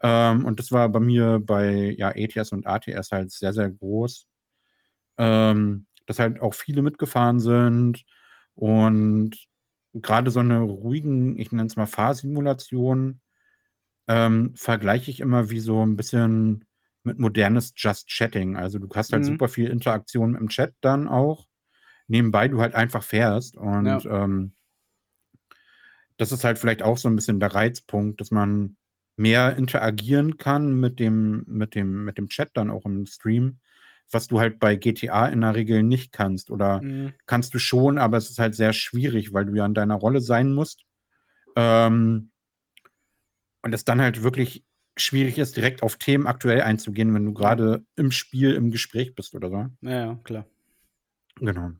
[0.01, 4.27] Ähm, und das war bei mir bei ja, ETS und ATS halt sehr, sehr groß.
[5.17, 8.03] Ähm, dass halt auch viele mitgefahren sind
[8.55, 9.35] und
[9.93, 13.21] gerade so eine ruhigen, ich nenne es mal Fahrsimulation,
[14.07, 16.65] ähm, vergleiche ich immer wie so ein bisschen
[17.03, 18.55] mit modernes Just Chatting.
[18.55, 19.27] Also du hast halt Mhm.
[19.27, 21.47] super viel Interaktion im Chat dann auch,
[22.07, 24.25] nebenbei du halt einfach fährst und Ja.
[24.25, 24.53] ähm,
[26.17, 28.77] das ist halt vielleicht auch so ein bisschen der Reizpunkt, dass man
[29.17, 33.59] mehr interagieren kann mit dem, mit dem, mit dem Chat dann auch im Stream,
[34.11, 36.51] was du halt bei GTA in der Regel nicht kannst.
[36.51, 37.13] Oder Mhm.
[37.25, 40.21] kannst du schon, aber es ist halt sehr schwierig, weil du ja in deiner Rolle
[40.21, 40.83] sein musst.
[41.55, 42.31] Ähm,
[43.63, 44.63] und es dann halt wirklich
[44.97, 49.33] schwierig ist, direkt auf Themen aktuell einzugehen, wenn du gerade im Spiel, im Gespräch bist
[49.35, 49.65] oder so.
[49.81, 50.45] Ja, ja, klar.
[51.37, 51.71] Genau.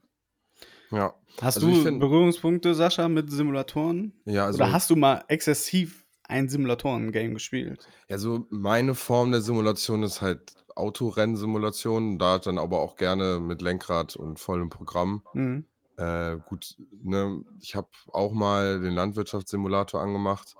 [0.91, 1.13] Ja.
[1.41, 4.13] Hast Also du find- Berührungspunkte, Sascha, mit Simulatoren?
[4.25, 7.87] Ja, also, Oder hast du mal exzessiv ein Simulatoren-Game gespielt?
[8.09, 14.15] also meine Form der Simulation ist halt Autorennsimulation, da dann aber auch gerne mit Lenkrad
[14.15, 15.23] und vollem Programm.
[15.33, 15.65] Mhm.
[15.97, 20.55] Äh, gut, ne, ich habe auch mal den Landwirtschaftssimulator angemacht.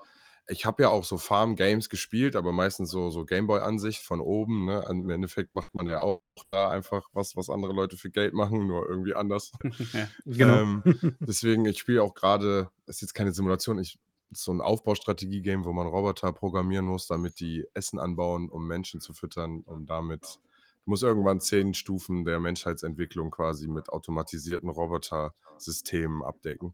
[0.48, 4.66] Ich habe ja auch so Farm-Games gespielt, aber meistens so, so Gameboy-Ansicht von oben.
[4.66, 4.86] Ne?
[4.90, 8.68] Im Endeffekt macht man ja auch da einfach was, was andere Leute für Geld machen,
[8.68, 9.52] nur irgendwie anders.
[9.94, 10.08] ja.
[10.26, 10.58] Genau.
[10.58, 10.84] Ähm,
[11.20, 13.98] deswegen, ich spiele auch gerade, es ist jetzt keine Simulation, ich,
[14.32, 18.68] es ist so ein Aufbaustrategie-Game, wo man Roboter programmieren muss, damit die Essen anbauen, um
[18.68, 20.40] Menschen zu füttern und damit
[20.86, 26.74] muss irgendwann zehn Stufen der Menschheitsentwicklung quasi mit automatisierten Robotersystemen abdecken.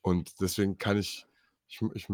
[0.00, 1.26] Und deswegen kann ich,
[1.68, 2.08] ich, ich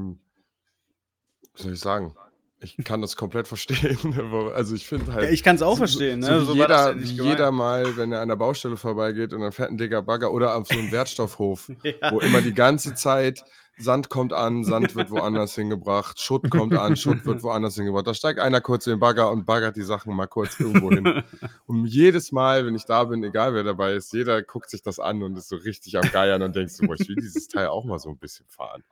[1.57, 2.15] wie soll ich sagen,
[2.61, 3.99] Ich kann das komplett verstehen.
[4.55, 5.25] Also ich finde halt.
[5.27, 6.21] Ja, ich kann es auch so, verstehen.
[6.21, 6.41] Ne?
[6.45, 10.03] so jeder, jeder mal, wenn er an der Baustelle vorbeigeht und dann fährt ein dicker
[10.03, 12.11] Bagger oder auf so einem Wertstoffhof, Ja.
[12.13, 13.45] wo immer die ganze Zeit
[13.81, 18.09] Sand kommt an, Sand wird woanders hingebracht, Schutt kommt an, Schutt wird woanders hingebracht.
[18.09, 21.23] Da steigt einer kurz in den Bagger und baggert die Sachen mal kurz irgendwo hin.
[21.67, 24.99] Und jedes Mal, wenn ich da bin, egal wer dabei ist, jeder guckt sich das
[24.99, 27.69] an und ist so richtig am Geiern und denkt so, boah, ich will dieses Teil
[27.69, 28.83] auch mal so ein bisschen fahren.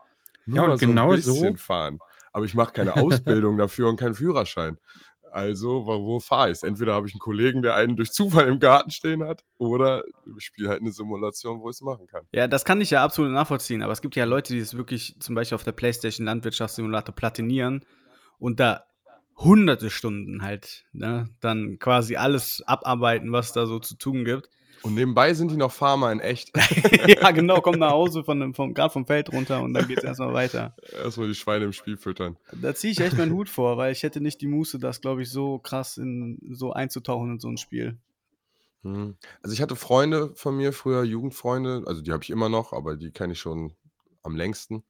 [0.45, 1.99] Nur Ja, und mal so genau ein so- bisschen fahren.
[2.37, 4.77] Aber ich mache keine Ausbildung dafür und keinen Führerschein.
[5.33, 8.59] Also, wo, wo fahre ich Entweder habe ich einen Kollegen, der einen durch Zufall im
[8.59, 10.05] Garten stehen hat, oder
[10.37, 12.27] ich spiele halt eine Simulation, wo ich es machen kann.
[12.33, 15.17] Ja, das kann ich ja absolut nachvollziehen, aber es gibt ja Leute, die es wirklich
[15.19, 17.87] zum Beispiel auf der PlayStation Landwirtschaftssimulator platinieren
[18.39, 18.85] und da
[19.39, 24.51] hunderte Stunden halt, ne, dann quasi alles abarbeiten, was da so zu tun gibt.
[24.87, 26.53] Und nebenbei sind die noch Farmer in echt.
[27.09, 30.05] ja, genau, kommt nach Hause von, vom, gerade vom Feld runter und dann geht es
[30.05, 30.77] erstmal weiter.
[31.03, 32.37] Erstmal die Schweine im Spiel füttern.
[32.53, 35.23] Da ziehe ich echt meinen Hut vor, weil ich hätte nicht die Muße, das, glaube
[35.23, 37.99] ich, so krass in so einzutauchen in so ein Spiel.
[38.85, 39.17] Hm.
[39.43, 42.95] Also ich hatte Freunde von mir früher, Jugendfreunde, also die habe ich immer noch, aber
[42.95, 43.75] die kenne ich schon
[44.23, 44.85] am längsten.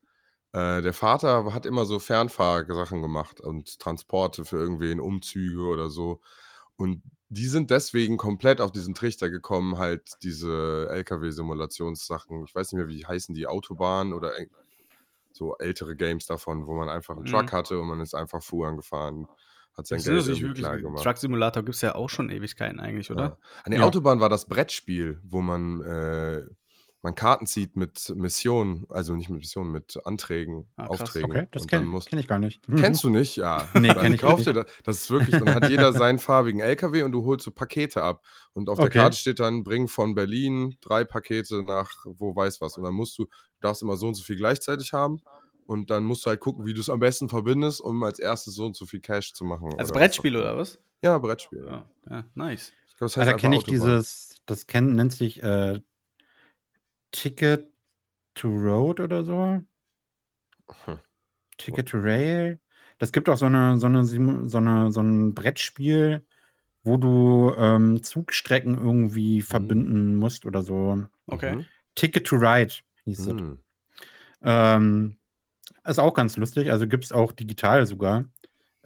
[0.52, 6.20] Äh, der Vater hat immer so Fernfahrsachen gemacht und Transporte für irgendwen, Umzüge oder so.
[6.76, 12.44] Und die sind deswegen komplett auf diesen Trichter gekommen, halt diese LKW-Simulationssachen.
[12.44, 14.32] Ich weiß nicht mehr, wie heißen die, Autobahn oder
[15.32, 17.30] so ältere Games davon, wo man einfach einen Mhm.
[17.30, 19.26] Truck hatte und man ist einfach Fuhren gefahren,
[19.76, 21.04] hat sein Das Geld natürlich irgendwie klar wirklich, gemacht.
[21.04, 23.22] Truck Simulator gibt es ja auch schon Ewigkeiten eigentlich, oder?
[23.22, 23.38] Ja.
[23.64, 23.86] An der Ja.
[23.86, 26.42] Autobahn war das Brettspiel, wo man, äh,
[27.06, 30.86] man Karten zieht mit Missionen, also nicht mit Missionen, mit Anträgen, Ah.
[30.86, 31.30] Aufträgen.
[31.30, 32.60] Okay, das kenne kenn ich gar nicht.
[32.76, 33.36] Kennst du nicht?
[33.36, 33.68] Ja.
[33.74, 34.56] Nee, Dann kenn ich nicht.
[34.56, 34.66] das.
[34.82, 38.24] Das ist wirklich, dann hat jeder seinen farbigen LKW und du holst so Pakete ab.
[38.54, 38.98] Und auf der Okay.
[38.98, 42.76] Karte steht dann, bring von Berlin drei Pakete nach wo weiß was.
[42.76, 45.20] Und dann musst du, du darfst immer so und so viel gleichzeitig haben.
[45.66, 48.54] Und dann musst du halt gucken, wie du es am besten verbindest, um als erstes
[48.56, 49.66] so und so viel Cash zu machen.
[49.66, 50.42] Als oder was Brettspiel immer.
[50.44, 50.78] oder was?
[51.02, 51.64] Ja, Brettspiel.
[51.66, 51.84] Ja.
[52.10, 52.72] Ja, ja nice.
[52.88, 53.80] Ich glaub, das Ah, heißt da einfach kenne ich Autobahn.
[53.90, 55.80] dieses, das kenn, nennt sich äh,
[57.10, 57.68] Ticket
[58.34, 59.62] to Road oder so.
[60.84, 60.98] Hm.
[61.58, 62.58] Ticket to Rail.
[62.98, 66.24] Das gibt auch so eine, so eine, so eine, so ein Brettspiel,
[66.82, 71.04] wo du ähm, Zugstrecken irgendwie verbinden musst oder so.
[71.26, 71.56] Okay.
[71.56, 71.66] Mhm.
[71.94, 73.32] Ticket to Ride hieß es.
[73.32, 73.58] Mhm.
[74.42, 75.16] Ähm,
[75.84, 76.70] ist auch ganz lustig.
[76.70, 78.24] Also gibt es auch digital sogar.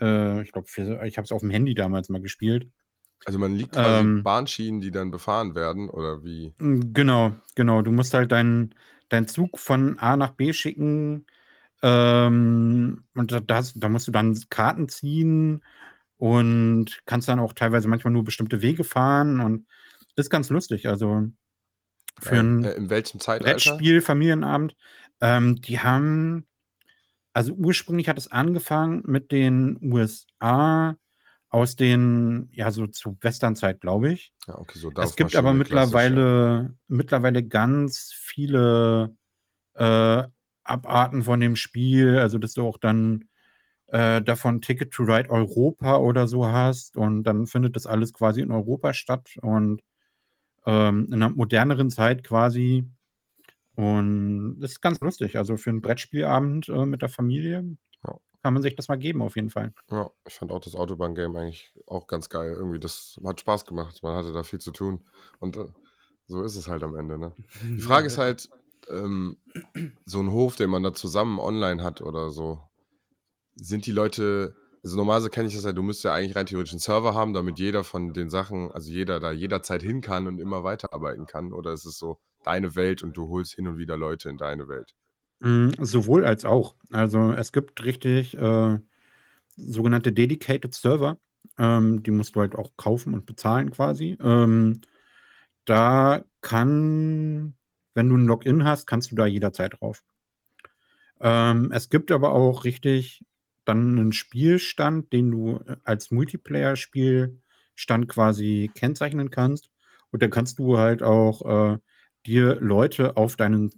[0.01, 0.69] Äh, ich glaube,
[1.07, 2.69] ich habe es auf dem Handy damals mal gespielt.
[3.25, 6.55] Also man liegt quasi Ähm, Bahnschienen, die dann befahren werden, oder wie?
[6.59, 7.83] Mm, Genau, genau.
[7.83, 8.75] Du musst halt deinen
[9.09, 11.27] deinen Zug von A nach B schicken.
[11.83, 15.65] Ähm, und da, das, da musst du dann Karten ziehen
[16.19, 19.41] und kannst dann auch teilweise manchmal nur bestimmte Wege fahren.
[19.41, 19.67] Und
[20.17, 20.87] das ist ganz lustig.
[20.89, 21.27] Also
[22.21, 23.47] für Äh, ein äh, in welchem Zeitalter?
[23.47, 24.77] Brettspiel, Familienabend.
[25.21, 26.47] Ähm, die haben,
[27.33, 30.97] also ursprünglich hat es angefangen mit den USA
[31.51, 34.33] aus den, ja, so zu Westernzeit, glaube ich.
[34.47, 39.17] Ja, okay, so Es gibt aber mittlerweile, mittlerweile ganz viele
[39.75, 40.23] äh,
[40.63, 43.25] Abarten von dem Spiel, also dass du auch dann
[43.89, 48.41] äh, davon Ticket to Ride Europa oder so hast und dann findet das alles quasi
[48.41, 49.83] in Europa statt und
[50.67, 52.85] ähm, in einer moderneren Zeit quasi.
[53.75, 55.37] Und das ist ganz lustig.
[55.37, 58.17] Also für einen Brettspielabend äh, mit der Familie Ja.
[58.43, 59.73] kann man sich das mal geben, auf jeden Fall.
[59.91, 62.53] Ja, ich fand auch das Autobahn-Game eigentlich auch ganz geil.
[62.53, 64.03] Irgendwie, das hat Spaß gemacht.
[64.03, 65.05] Man hatte da viel zu tun.
[65.39, 65.67] Und äh,
[66.27, 67.19] so ist es halt am Ende.
[67.19, 67.33] Ne?
[67.63, 68.49] Die Frage ist halt,
[68.89, 69.37] ähm,
[70.05, 72.61] so ein Hof, den man da zusammen online hat oder so,
[73.55, 76.73] sind die Leute, also normalerweise kenne ich das ja, du müsstest ja eigentlich rein theoretisch
[76.73, 80.39] einen Server haben, damit jeder von den Sachen, also jeder da jederzeit hin kann und
[80.39, 81.53] immer weiterarbeiten kann.
[81.53, 84.69] Oder ist es so deine Welt und du holst hin und wieder Leute in deine
[84.69, 84.95] Welt?
[85.41, 86.75] Mm, Sowohl als auch.
[86.91, 88.79] Also es gibt richtig äh,
[89.57, 91.19] sogenannte Dedicated Server.
[91.59, 94.17] Ähm, die musst du halt auch kaufen und bezahlen quasi.
[94.23, 94.81] Ähm,
[95.67, 97.55] da kann,
[97.95, 100.03] wenn du ein Login hast, kannst du da jederzeit drauf.
[101.21, 103.25] Ähm, es gibt aber auch richtig
[103.65, 109.71] dann einen Spielstand, den du äh, als Multiplayer-Spielstand quasi kennzeichnen kannst.
[110.11, 111.79] Und dann kannst du halt auch äh,
[112.27, 113.71] dir Leute auf deinen,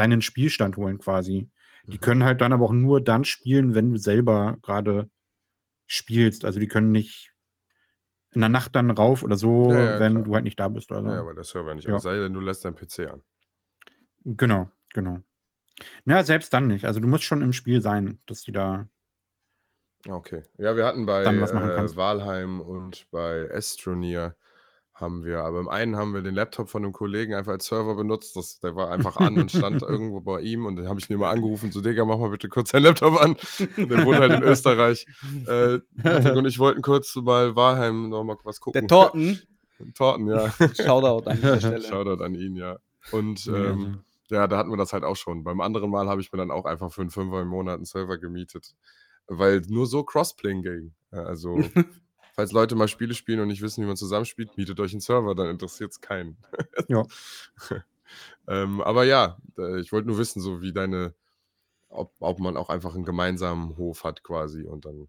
[0.00, 1.50] deinen Spielstand holen quasi.
[1.86, 2.00] Die Mhm.
[2.00, 5.10] können halt dann aber auch nur dann spielen, wenn du selber gerade
[5.86, 6.44] spielst.
[6.44, 7.32] Also die können nicht
[8.32, 10.24] in der Nacht dann rauf oder so, Ja, ja, wenn klar.
[10.24, 11.08] du halt nicht da bist oder so.
[11.08, 11.84] Ja, weil der Server nicht.
[11.84, 11.90] Ja.
[11.94, 13.22] Aber sei denn, du lässt deinen PC an.
[14.24, 15.18] Genau, genau.
[16.04, 16.84] Ja, selbst dann nicht.
[16.84, 18.88] Also du musst schon im Spiel sein, dass die da.
[20.08, 20.42] Okay.
[20.58, 21.96] Ja, wir hatten bei äh.
[21.96, 24.36] Walheim und bei Astroneer
[25.00, 27.94] haben wir, aber im einen haben wir den Laptop von einem Kollegen einfach als Server
[27.94, 28.36] benutzt.
[28.36, 31.14] Das, der war einfach an und stand irgendwo bei ihm und dann habe ich ihn
[31.14, 33.36] immer angerufen, so Digga, mach mal bitte kurz deinen Laptop an.
[33.76, 35.06] Und der wohnt halt in Österreich.
[35.46, 35.80] Äh,
[36.30, 38.80] und ich wollten kurz mal Wahlheim noch mal was gucken.
[38.80, 39.40] Der Torten.
[39.94, 40.50] Torten, ja.
[40.74, 41.82] Shoutout an dieser Stelle.
[41.82, 42.78] Shoutout an ihn, ja.
[43.12, 45.42] Und ähm, ja, da hatten wir das halt auch schon.
[45.42, 47.84] Beim anderen Mal habe ich mir dann auch einfach für einen Fünfer im Monat einen
[47.84, 48.74] Server gemietet,
[49.26, 50.94] weil nur so Crossplaying ging.
[51.10, 51.58] Also
[52.32, 55.34] falls Leute mal Spiele spielen und nicht wissen, wie man zusammenspielt, mietet euch einen Server,
[55.34, 56.36] dann interessiert es keinen.
[56.88, 57.04] Ja.
[58.48, 59.38] ähm, aber ja,
[59.80, 61.14] ich wollte nur wissen, so wie deine,
[61.88, 65.08] ob, ob man auch einfach einen gemeinsamen Hof hat quasi und dann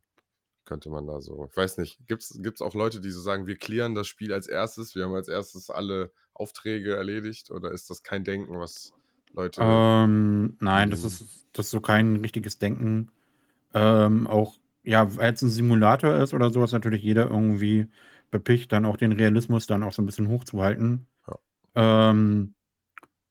[0.65, 3.57] könnte man da so, ich weiß nicht, gibt es auch Leute, die so sagen, wir
[3.57, 8.03] klären das Spiel als erstes, wir haben als erstes alle Aufträge erledigt oder ist das
[8.03, 8.93] kein Denken, was
[9.33, 9.61] Leute...
[9.63, 11.07] Ähm, nein, das Mhm.
[11.07, 13.11] ist, das ist so kein richtiges Denken.
[13.73, 17.87] Ähm, auch, ja, weil es ein Simulator ist oder so, ist natürlich jeder irgendwie
[18.31, 21.07] bepicht, dann auch den Realismus dann auch so ein bisschen hochzuhalten.
[21.75, 22.55] Ähm,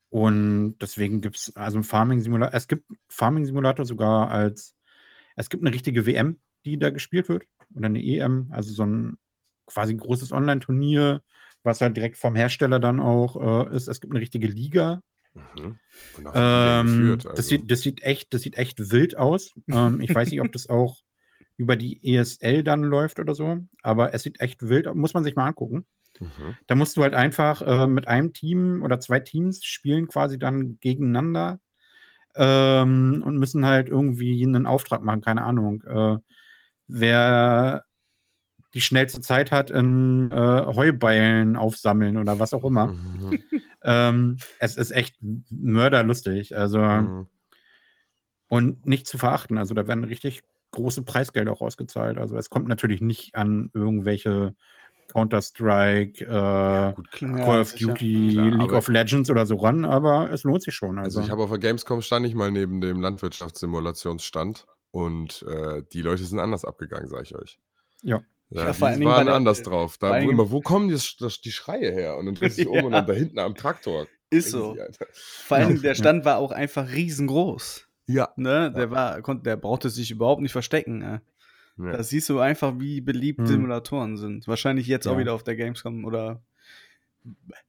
[0.09, 4.75] und deswegen gibt es, also ein Farming-Simulator, es gibt Farming-Simulator sogar als,
[5.35, 9.17] es gibt eine richtige WM, die da gespielt wird, oder eine EM, also so ein
[9.65, 11.21] quasi großes Online-Turnier,
[11.63, 13.87] was halt direkt vom Hersteller dann auch äh, ist.
[13.87, 15.01] Es gibt eine richtige Liga,
[15.33, 15.79] Mhm.
[16.33, 17.25] Ähm, geführt?
[17.25, 19.53] das, Also, sieht, das, sieht echt, das sieht echt wild aus.
[19.69, 20.97] ähm, ich weiß nicht, ob das auch
[21.61, 24.95] über die ESL dann läuft oder so, aber es sieht echt wild aus.
[24.95, 25.85] Muss man sich mal angucken.
[26.19, 26.55] mhm.
[26.67, 30.77] Da musst du halt einfach äh, mit einem Team oder zwei Teams spielen quasi dann
[30.79, 31.59] gegeneinander
[32.35, 35.83] ähm, und müssen halt irgendwie einen Auftrag machen, keine Ahnung.
[35.83, 36.17] Äh,
[36.87, 37.83] wer
[38.73, 42.87] die schnellste Zeit hat in äh, Heubeilen aufsammeln oder was auch immer.
[42.87, 43.39] Mhm.
[43.83, 45.15] Ähm, es ist echt
[45.49, 46.55] mörderlustig.
[46.55, 47.27] Also, Mhm.
[48.47, 49.57] und nicht zu verachten.
[49.57, 52.17] Also, da werden richtig große Preisgelder auch ausgezahlt.
[52.17, 54.55] Also, es kommt natürlich nicht an irgendwelche
[55.13, 56.29] Counter-Strike, äh.
[56.31, 57.73] Ja, Call of.
[57.75, 60.97] Duty, Klar, League of Legends oder so ran, aber es lohnt sich schon.
[60.97, 65.83] Also Also, ich habe auf der Gamescom stand ich mal neben dem Landwirtschaftssimulationsstand und äh,
[65.93, 67.59] die Leute sind anders abgegangen, sage ich euch.
[68.01, 68.21] Ja.
[68.49, 69.97] Ja, Ja, die vor allen Dingen waren bei der- anders drauf.
[69.97, 72.17] Da wo immer, wo kommen die, das, die Schreie her?
[72.17, 74.07] Und dann drehst du dich um und dann da hinten am Traktor.
[74.29, 74.77] Ist so.
[75.11, 75.81] Vor allem, Ja.
[75.81, 77.87] der Stand war auch einfach riesengroß.
[78.11, 78.29] Ja.
[78.35, 78.71] Ne?
[78.75, 80.97] Der, war, konnte, der brauchte sich überhaupt nicht verstecken.
[80.99, 81.21] Ne?
[81.77, 81.91] ja.
[81.93, 83.47] Da siehst du einfach, wie beliebt Hm.
[83.47, 84.47] Simulatoren sind.
[84.47, 85.19] Wahrscheinlich jetzt auch Ja.
[85.19, 86.41] wieder auf der Gamescom oder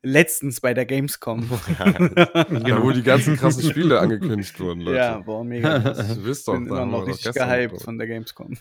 [0.03, 1.49] letztens bei der Gamescom.
[1.79, 2.83] Da, Genau.
[2.83, 4.97] wo die ganzen krassen Spiele angekündigt wurden, Leute.
[4.97, 5.79] ja, boah, mega.
[5.81, 5.99] krass.
[6.17, 8.57] Du wisst Ich doch, bin immer noch richtig gehypt von der Gamescom.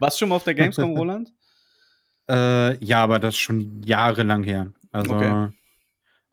[0.00, 1.32] Warst du schon mal auf der Gamescom, Roland?
[2.28, 4.72] Äh, ja, aber das ist schon jahrelang her.
[4.92, 5.48] Also, Okay.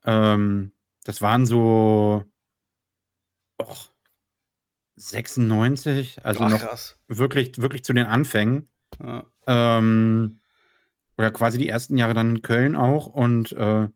[0.05, 0.71] ähm,
[1.03, 2.23] das waren so
[3.59, 3.89] och,
[4.95, 6.97] 96, also Ach, noch krass.
[7.07, 8.67] wirklich, wirklich zu den Anfängen.
[9.03, 9.25] Ja.
[9.45, 10.39] Ähm,
[11.17, 13.07] oder quasi die ersten Jahre dann in Köln auch.
[13.07, 13.87] Und äh,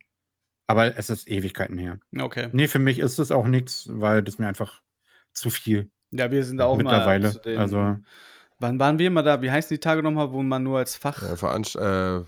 [0.68, 2.00] aber es ist Ewigkeiten her.
[2.18, 2.50] Okay.
[2.54, 4.82] Nee, für mich ist es auch nichts, weil das mir einfach
[5.34, 7.28] zu viel Ja, wir sind da auch mittlerweile.
[7.28, 7.98] mal zu den, also,
[8.60, 9.42] Wann waren wir mal da?
[9.42, 12.22] Wie heißen die Tage nochmal, wo man nur als Fach Ja, Veranst äh,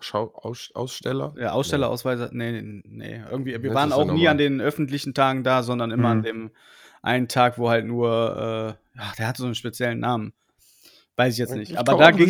[0.00, 1.34] Schau Aus Aussteller?
[1.38, 5.12] Ja, Ausstellerausweise, nee, nee, nee, irgendwie, wir waren das ja auch nie an den öffentlichen
[5.14, 6.22] Tagen da, sondern immer an Mhm.
[6.22, 6.50] dem
[7.02, 10.32] einen Tag, wo halt nur, äh, ach, der hatte so einen speziellen Namen.
[11.16, 11.72] Weiß ich jetzt nicht.
[11.72, 12.28] Ich Aber da ging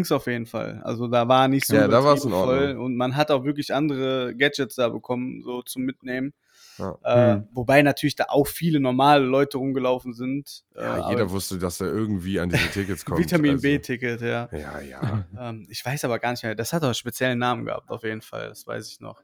[0.00, 0.80] es auf jeden Fall.
[0.82, 2.86] Also da war nicht so Ja, da Ordnung.
[2.86, 6.34] und man hat auch wirklich andere Gadgets da bekommen, so zum Mitnehmen.
[6.78, 6.98] Ja.
[7.04, 7.48] Äh, Mhm.
[7.52, 10.64] Wobei natürlich da auch viele normale Leute rumgelaufen sind.
[10.74, 13.18] Ja, äh, jeder aber wusste, dass er irgendwie an diese Tickets kommt.
[13.18, 13.62] Vitamin also.
[13.62, 14.48] B-Ticket, ja.
[14.52, 15.24] Ja, ja.
[15.38, 16.54] Ähm, ich weiß aber gar nicht mehr.
[16.54, 18.48] Das hat auch einen speziellen Namen gehabt, auf jeden Fall.
[18.48, 19.22] Das weiß ich noch.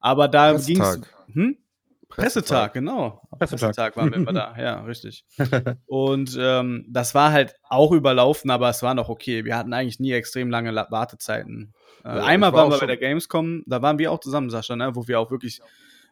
[0.00, 1.00] Aber da ging es.
[1.00, 1.14] Pressetag.
[1.32, 1.56] Hm?
[2.08, 3.22] Pressetag, genau.
[3.36, 3.48] Pressetag.
[3.74, 5.24] Pressetag waren wir immer da, ja, richtig.
[5.86, 9.44] Und ähm, das war halt auch überlaufen, aber es war noch okay.
[9.44, 11.74] Wir hatten eigentlich nie extrem lange La Wartezeiten.
[12.04, 14.76] Äh, Ja, einmal war waren wir bei der Gamescom, da waren wir auch zusammen, Sascha,
[14.76, 15.60] ne, wo wir auch wirklich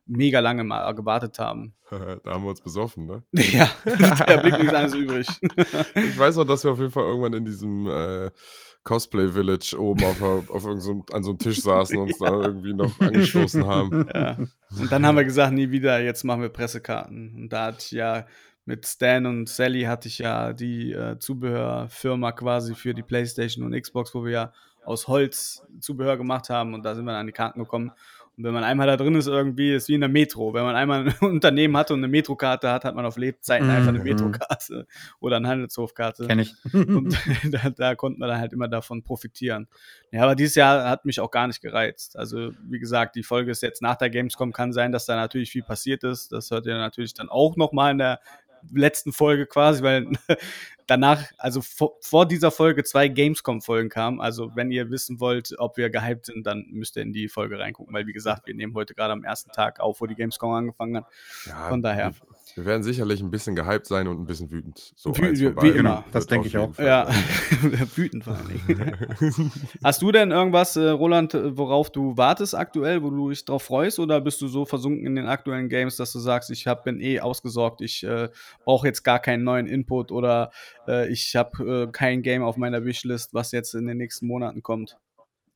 [0.06, 1.74] mega lange mal gewartet haben.
[1.90, 3.22] da haben wir uns besoffen, ne?
[3.32, 5.28] ja, da blieb nichts anderes übrig.
[5.94, 8.30] Ich weiß noch, dass wir auf jeden Fall irgendwann in diesem äh,
[8.82, 12.32] Cosplay Village oben auf, auf irgend so, an so einem Tisch saßen und uns da
[12.32, 14.06] irgendwie noch angestoßen haben.
[14.14, 14.36] Ja.
[14.78, 17.34] Und dann haben wir gesagt, nie wieder, jetzt machen wir Pressekarten.
[17.36, 18.26] Und da ich ja
[18.66, 23.80] mit Stan und Sally hatte ich ja die äh, Zubehörfirma quasi für die Playstation und
[23.80, 24.52] Xbox, wo wir ja
[24.84, 27.92] aus Holz Zubehör gemacht haben und da sind wir dann an die Karten gekommen.
[28.36, 30.52] Und wenn man einmal da drin ist, irgendwie ist wie in der Metro.
[30.54, 33.90] Wenn man einmal ein Unternehmen hatte und eine Metrokarte hat, hat man auf Lebzeiten einfach
[33.90, 34.04] eine Mhm.
[34.04, 34.86] Metrokarte
[35.20, 36.26] oder eine Handelshofkarte.
[36.26, 36.54] Kenn ich.
[36.72, 37.16] Und
[37.52, 39.68] da, da konnten wir dann halt immer davon profitieren.
[40.10, 42.16] Ja, aber dieses Jahr hat mich auch gar nicht gereizt.
[42.16, 44.52] Also, wie gesagt, die Folge ist jetzt nach der Gamescom.
[44.52, 46.32] Kann sein, dass da natürlich viel passiert ist.
[46.32, 48.20] Das hört ihr natürlich dann auch nochmal in der
[48.72, 50.06] letzten Folge quasi, weil
[50.86, 54.20] danach, also vor, vor dieser Folge zwei Gamescom-Folgen kamen.
[54.20, 57.58] Also wenn ihr wissen wollt, ob wir gehypt sind, dann müsst ihr in die Folge
[57.58, 60.52] reingucken, weil wie gesagt, wir nehmen heute gerade am ersten Tag auf, wo die Gamescom
[60.52, 61.06] angefangen hat.
[61.46, 62.12] Ja, Von daher.
[62.56, 64.92] Wir werden sicherlich ein bisschen gehypt sein und ein bisschen wütend.
[64.94, 66.04] So Wie- wie- wie immer.
[66.04, 66.72] wird Das denke ich auch.
[66.74, 67.08] Fall Ja,
[67.96, 68.36] wütend vor
[68.68, 68.92] Dingen.
[69.82, 73.62] Hast du denn irgendwas, äh, Roland, äh, worauf du wartest aktuell, wo du dich drauf
[73.64, 76.84] freust, oder bist du so versunken in den aktuellen Games, dass du sagst, ich hab,
[76.84, 78.28] bin eh ausgesorgt, ich äh,
[78.64, 80.50] brauche jetzt gar keinen neuen Input oder
[80.86, 84.62] äh, ich habe äh, kein Game auf meiner Wishlist, was jetzt in den nächsten Monaten
[84.62, 84.98] kommt?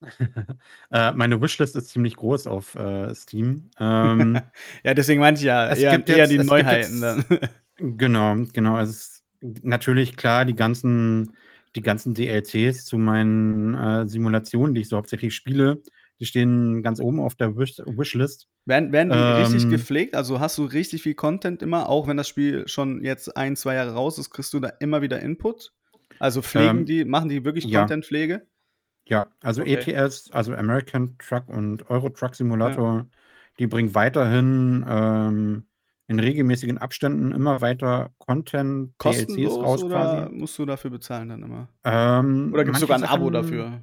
[0.91, 3.71] Äh, meine Wishlist ist ziemlich groß auf äh, Steam.
[3.79, 4.41] Ähm,
[4.85, 7.25] Ja, deswegen meinte ich ja Es eher, gibt eher jetzt- die Neuheiten dann.
[7.29, 8.79] jetzt- genau, genau.
[8.79, 9.25] Es ist
[9.63, 11.37] natürlich klar, die ganzen,
[11.77, 15.83] die ganzen DLCs zu meinen äh, Simulationen, die ich so hauptsächlich spiele,
[16.21, 18.49] die stehen ganz oben auf der Wish Wishlist.
[18.67, 20.15] Werden, werden die richtig Ähm, gepflegt?
[20.17, 23.75] Also hast du richtig viel Content immer, auch wenn das Spiel schon jetzt ein, zwei
[23.75, 25.73] Jahre raus ist, kriegst du da immer wieder Input?
[26.19, 27.81] Also pflegen Ähm, die, machen die wirklich ja.
[27.81, 28.47] Content-Pflege?
[29.07, 29.93] Ja, also Okay.
[29.93, 33.07] ETS, also American Truck und Euro Truck Simulator,
[33.59, 35.65] die bringen weiterhin ähm,
[36.09, 40.35] in regelmäßigen Abständen immer weiter Content, DLCs Kostenlos raus oder quasi.
[40.35, 41.69] musst du dafür bezahlen dann immer?
[41.85, 43.81] Ähm, Oder gibt es sogar ein Abo Sachen- dafür?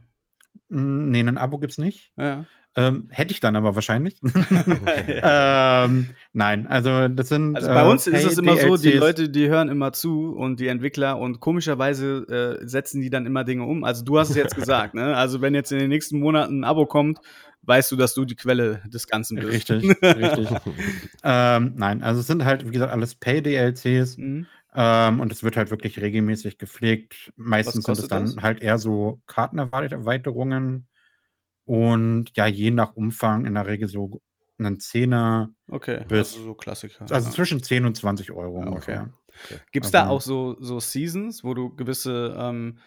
[0.69, 2.11] Mm, Nee, ein Abo gibt's nicht.
[2.17, 2.45] Ja.
[2.77, 4.19] Ähm, hätte ich dann aber wahrscheinlich.
[5.07, 7.55] ähm, nein, also das sind.
[7.55, 8.91] Also bei äh, uns ist es immer so, die.
[8.91, 13.45] Leute, die hören immer zu und die Entwickler und komischerweise äh, setzen die dann immer
[13.45, 13.85] Dinge um.
[13.85, 15.15] Also du hast es jetzt gesagt, ne?
[15.15, 17.19] Also wenn jetzt in den nächsten Monaten ein Abo kommt,
[17.61, 19.71] weißt du, dass du die Quelle des Ganzen bist.
[19.71, 20.49] Richtig, richtig.
[21.23, 24.17] ähm, nein, also es sind halt, wie gesagt, alles Pay-DLCs.
[24.17, 24.47] Mhm.
[24.75, 27.31] Ähm, und es wird halt wirklich regelmäßig gepflegt.
[27.35, 28.37] Meistens sind es dann das?
[28.37, 30.87] halt eher so Kartenerweiterungen.
[31.65, 34.21] Und ja, je nach Umfang in der Regel so
[34.57, 37.01] einen Zehner, Okay, Bis- also so Klassiker.
[37.09, 37.33] also ja.
[37.35, 38.67] zwischen 10 und 20 Euro Ja, okay.
[38.69, 39.13] ungefähr.
[39.71, 42.77] Gibt es da Also- auch so, so Seasons, wo du gewisse, ähm,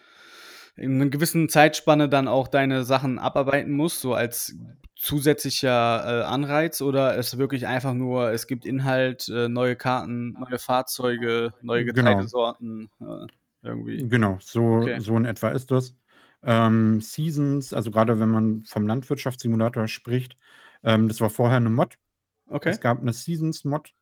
[0.79, 4.55] in einer gewissen Zeitspanne dann auch deine Sachen abarbeiten musst, so als
[4.95, 6.81] zusätzlicher äh, Anreiz?
[6.81, 12.11] Oder ist wirklich einfach nur, es gibt Inhalt, äh, neue Karten, neue Fahrzeuge, neue Genau.
[12.11, 12.89] Getreidesorten?
[13.01, 13.27] Äh,
[13.61, 14.07] irgendwie.
[14.07, 14.99] Genau, so, Okay.
[14.99, 15.95] so in etwa ist das.
[16.43, 20.37] Ähm, Seasons, also gerade wenn man vom Landwirtschaftssimulator spricht,
[20.83, 21.95] ähm, das war vorher eine Mod.
[22.47, 22.69] Okay.
[22.69, 23.93] Es gab eine Seasons-Mod.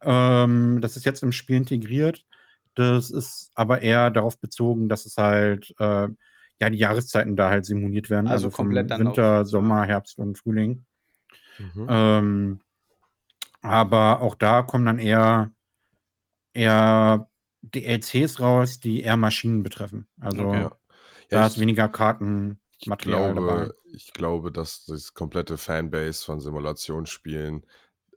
[0.00, 2.24] Ähm, das ist jetzt im Spiel integriert.
[2.74, 6.08] Das ist aber eher darauf bezogen, dass es halt äh,
[6.60, 8.28] ja die Jahreszeiten da halt simuliert werden.
[8.28, 10.84] Also Also, komplett dann Winter, auf- Sommer, Herbst und Frühling.
[11.58, 11.86] Mhm.
[11.88, 12.60] Ähm,
[13.60, 15.52] aber auch da kommen dann eher,
[16.52, 17.28] eher
[17.62, 20.08] DLCs raus, die eher Maschinen betreffen.
[20.20, 20.68] Also Okay.
[21.28, 23.56] Da Ja, ist ich, weniger ich, Kartenmaterial dabei.
[23.66, 27.64] glaube, ich glaube, dass das komplette Fanbase von Simulationsspielen,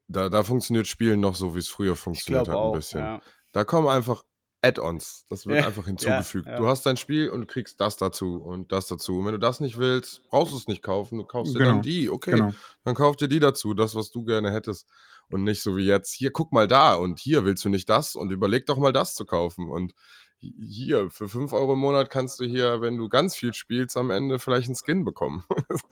[0.08, 2.74] da, da funktioniert Spielen noch so, wie es früher Ich funktioniert hat, ein auch.
[2.76, 3.00] bisschen.
[3.02, 3.22] Ja.
[3.52, 4.24] Da kommen einfach
[4.66, 5.26] Add-ons.
[5.30, 6.48] Das wird Ja, einfach ja, hinzugefügt.
[6.48, 6.58] ja.
[6.58, 9.20] Du hast dein Spiel und kriegst das dazu und das dazu.
[9.20, 11.18] Und wenn du das nicht willst, brauchst du es nicht kaufen.
[11.20, 12.10] Du kaufst dir Genau, dann die.
[12.10, 12.52] Okay, Genau.
[12.84, 14.88] dann kauf dir die dazu, das, was du gerne hättest.
[15.30, 18.16] Und nicht so wie jetzt, hier, guck mal da und hier willst du nicht das
[18.16, 19.70] und überleg doch mal das zu kaufen.
[19.70, 19.94] Und
[20.40, 24.12] hier, für 5 Euro im Monat kannst du hier, wenn du ganz viel spielst, am
[24.12, 25.44] Ende vielleicht einen Skin bekommen.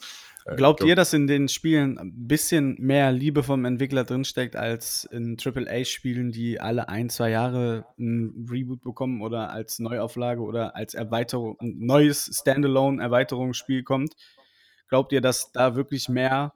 [0.46, 4.58] Äh, Glaubt glaub- ihr, dass in den Spielen ein bisschen mehr Liebe vom Entwickler drinsteckt,
[4.58, 10.76] als in AAA-Spielen, die alle ein, zwei Jahre ein Reboot bekommen oder als Neuauflage oder
[10.76, 14.16] als Erweiterung, ein neues Standalone-Erweiterungsspiel kommt?
[14.90, 16.54] Glaubt ihr, dass da wirklich mehr,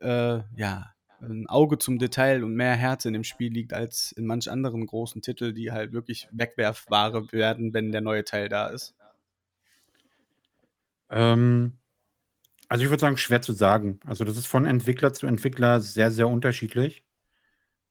[0.00, 4.26] äh, ja, ein Auge zum Detail und mehr Herz in dem Spiel liegt, als in
[4.26, 8.94] manch anderen großen Titel, die halt wirklich Wegwerfware werden, wenn der neue Teil da ist?
[11.10, 11.78] Ähm,
[12.68, 13.98] also ich würde sagen, schwer zu sagen.
[14.04, 17.02] Also das ist von Entwickler zu Entwickler sehr, sehr unterschiedlich.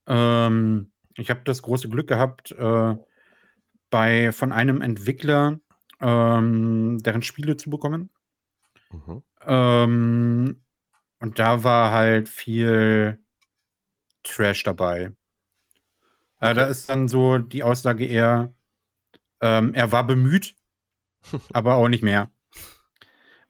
[0.05, 2.95] Ähm, ich habe das große Glück gehabt, äh,
[3.89, 5.59] bei von einem Entwickler
[5.99, 8.09] ähm, deren Spiele zu bekommen.
[8.91, 9.23] Mhm.
[9.45, 10.61] Ähm,
[11.20, 13.20] und da war halt viel
[14.24, 15.11] Trash dabei.
[16.39, 18.53] Äh, da ist dann so die Aussage eher,
[19.41, 20.55] ähm, er war bemüht,
[21.53, 22.32] aber auch nicht mehr.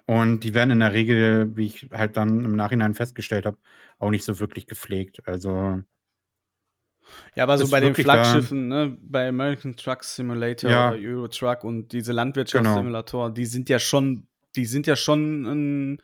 [0.05, 3.57] Und die werden in der Regel, wie ich halt dann im Nachhinein festgestellt habe,
[3.99, 5.27] auch nicht so wirklich gepflegt.
[5.27, 5.81] Also
[7.35, 10.87] Ja, aber so bei den da- Flaggschiffen, ne, bei American Truck Simulator Ja.
[10.91, 12.15] oder Euro Truck und diese Genau.
[12.15, 16.01] Landwirtschaftssimulatoren, die sind ja schon, die sind ja schon ein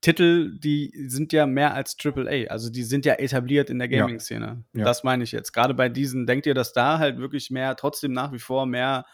[0.00, 2.46] Titel, die sind ja mehr als AAA.
[2.48, 4.00] Also die sind ja etabliert in der Ja.
[4.02, 4.62] Gaming-Szene.
[4.74, 4.84] Ja.
[4.84, 5.52] Das meine ich jetzt.
[5.52, 9.04] Gerade bei diesen, denkt ihr, dass da halt wirklich mehr, trotzdem nach wie vor mehr,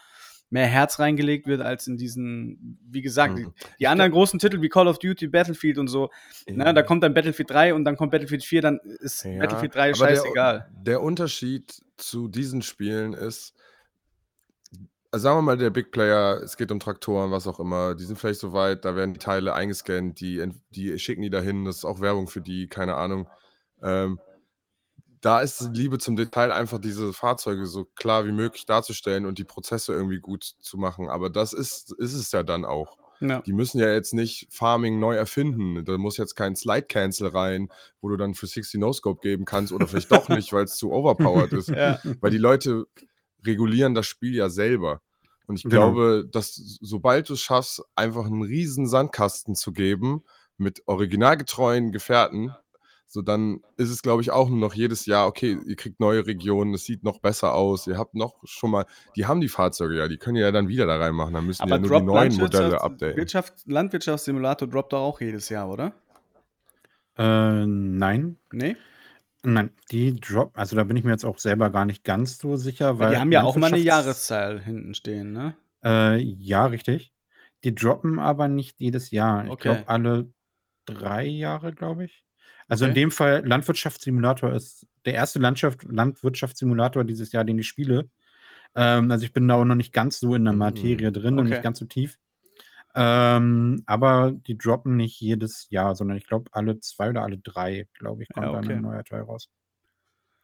[0.51, 3.53] mehr Herz reingelegt wird als in diesen, wie gesagt, die, Mhm.
[3.79, 6.11] die anderen großen Titel wie Call of Duty, Battlefield und so,
[6.47, 9.73] ne, da kommt dann Battlefield 3 und dann kommt Battlefield 4, dann ist Ja, Battlefield
[9.73, 10.69] 3 aber der- scheißegal.
[10.71, 13.55] Der, Unterschied zu diesen Spielen ist,
[15.15, 18.03] also sagen wir mal, der Big Player, es geht um Traktoren, was auch immer, die
[18.03, 21.77] sind vielleicht so weit, da werden die Teile eingescannt, die, die schicken die dahin, das
[21.77, 23.29] ist auch Werbung für die, keine Ahnung.
[23.81, 24.19] Ähm,
[25.21, 29.45] da ist Liebe zum Detail einfach, diese Fahrzeuge so klar wie möglich darzustellen und die
[29.45, 31.07] Prozesse irgendwie gut zu machen.
[31.07, 32.97] Aber das ist, ist es ja dann auch.
[33.21, 33.39] Ja.
[33.39, 35.85] Die müssen ja jetzt nicht Farming neu erfinden.
[35.85, 37.69] Da muss jetzt kein Slide Cancel rein,
[38.01, 40.91] wo du dann für 60 No-Scope geben kannst oder vielleicht doch nicht, weil es zu
[40.91, 41.69] overpowered ist.
[41.75, 41.99] Ja.
[42.19, 42.85] Weil die Leute
[43.45, 45.01] regulieren das Spiel ja selber.
[45.47, 45.91] Und ich Genau.
[45.91, 50.23] glaube, dass sobald du es schaffst, einfach einen riesen Sandkasten zu geben
[50.57, 52.53] mit originalgetreuen Gefährten,
[53.07, 56.25] so dann ist es, glaube ich, auch nur noch jedes Jahr, okay, ihr kriegt neue
[56.25, 58.85] Regionen, es sieht noch besser aus, ihr habt noch schon mal,
[59.15, 61.71] die haben die Fahrzeuge ja, die können ja dann wieder da reinmachen, dann müssen die
[61.71, 63.15] Aber ja nur Drop die neuen Modelle updaten.
[63.15, 65.93] Wirtschaft, Landwirtschaftssimulator droppt doch auch jedes Jahr, oder?
[67.17, 68.37] Äh, nein.
[68.51, 68.75] Nee?
[69.45, 72.57] Nein, die Drop, also da bin ich mir jetzt auch selber gar nicht ganz so
[72.57, 75.55] sicher, Weil die haben ja auch mal eine Jahreszahl hinten stehen, ne?
[75.83, 77.13] Äh, ja, richtig.
[77.63, 79.47] Die droppen aber nicht jedes Jahr.
[79.47, 79.59] Ich Okay.
[79.59, 80.31] glaube, alle
[80.85, 82.25] drei Jahre, glaube ich.
[82.67, 82.95] Also in Okay.
[82.95, 88.09] dem Fall, Landwirtschaftssimulator ist der erste Landschaft, Landwirtschaftssimulator dieses Jahr, den ich spiele.
[88.75, 90.55] Ähm, also ich bin da auch noch nicht ganz so in der Mhm.
[90.55, 91.49] Materie drin und Okay.
[91.49, 92.17] nicht ganz so tief.
[92.95, 97.87] Ähm, aber die droppen nicht jedes Jahr, sondern ich glaube, alle zwei oder alle drei,
[97.93, 98.73] glaube ich, kommt Ja, dann okay.
[98.73, 99.49] ein neuer Teil raus.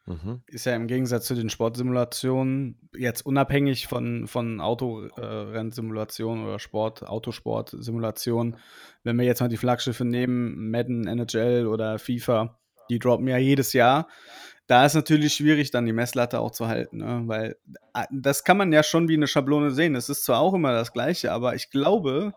[0.06, 0.42] Mhm.
[0.48, 8.56] Ist ja im Gegensatz zu den Sportsimulationen jetzt unabhängig von, von Autorennsimulationen oder Sport, Autosport-Simulationen.
[9.04, 12.58] Wenn wir jetzt mal die Flaggschiffe nehmen, Madden, NHL oder FIFA,
[12.90, 14.08] die droppen ja jedes Jahr.
[14.66, 17.22] Da ist natürlich schwierig, dann die Messlatte auch zu halten, ne?
[17.26, 17.56] weil
[17.94, 19.94] äh, das kann man ja schon wie eine Schablone sehen.
[19.96, 22.32] Es ist zwar auch immer das Gleiche, aber ich glaube,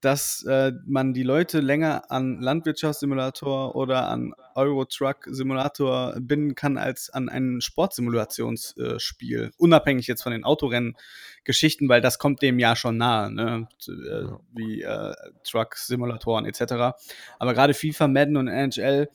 [0.00, 7.28] dass äh, man die Leute länger an Landwirtschaftssimulator oder an Euro-Truck-Simulator binden kann als an
[7.28, 9.50] ein Sportsimulationsspiel.
[9.56, 13.68] Unabhängig jetzt von den Autorennen-Geschichten, weil das kommt dem ja schon nahe, ne?
[13.88, 15.14] Äh, wie äh,
[15.44, 16.96] Truck-Simulatoren etc.
[17.38, 19.08] Aber gerade FIFA, Madden und NHL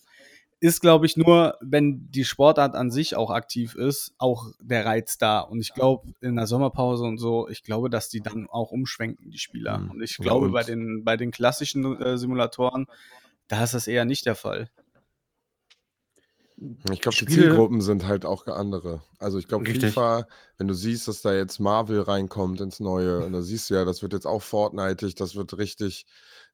[0.62, 5.18] ist, glaube ich, nur, wenn die Sportart an sich auch aktiv ist, auch der Reiz
[5.18, 5.39] da.
[5.39, 9.32] Und ich glaube, in der Sommerpause und so, ich glaube, dass die dann auch umschwenken,
[9.32, 9.80] die Spieler.
[9.80, 9.91] Mhm.
[9.91, 12.86] Und ich glaube, bei den, bei den klassischen äh, Simulatoren,
[13.47, 14.70] da ist das eher nicht der Fall.
[16.91, 19.01] Ich glaube, die Zielgruppen sind halt auch andere.
[19.18, 19.66] Also ich glaube.
[19.66, 23.74] FIFA, wenn du siehst, dass da jetzt Marvel reinkommt ins Neue, und da siehst du
[23.74, 26.05] ja, das wird jetzt auch Fortniteig, das wird richtig.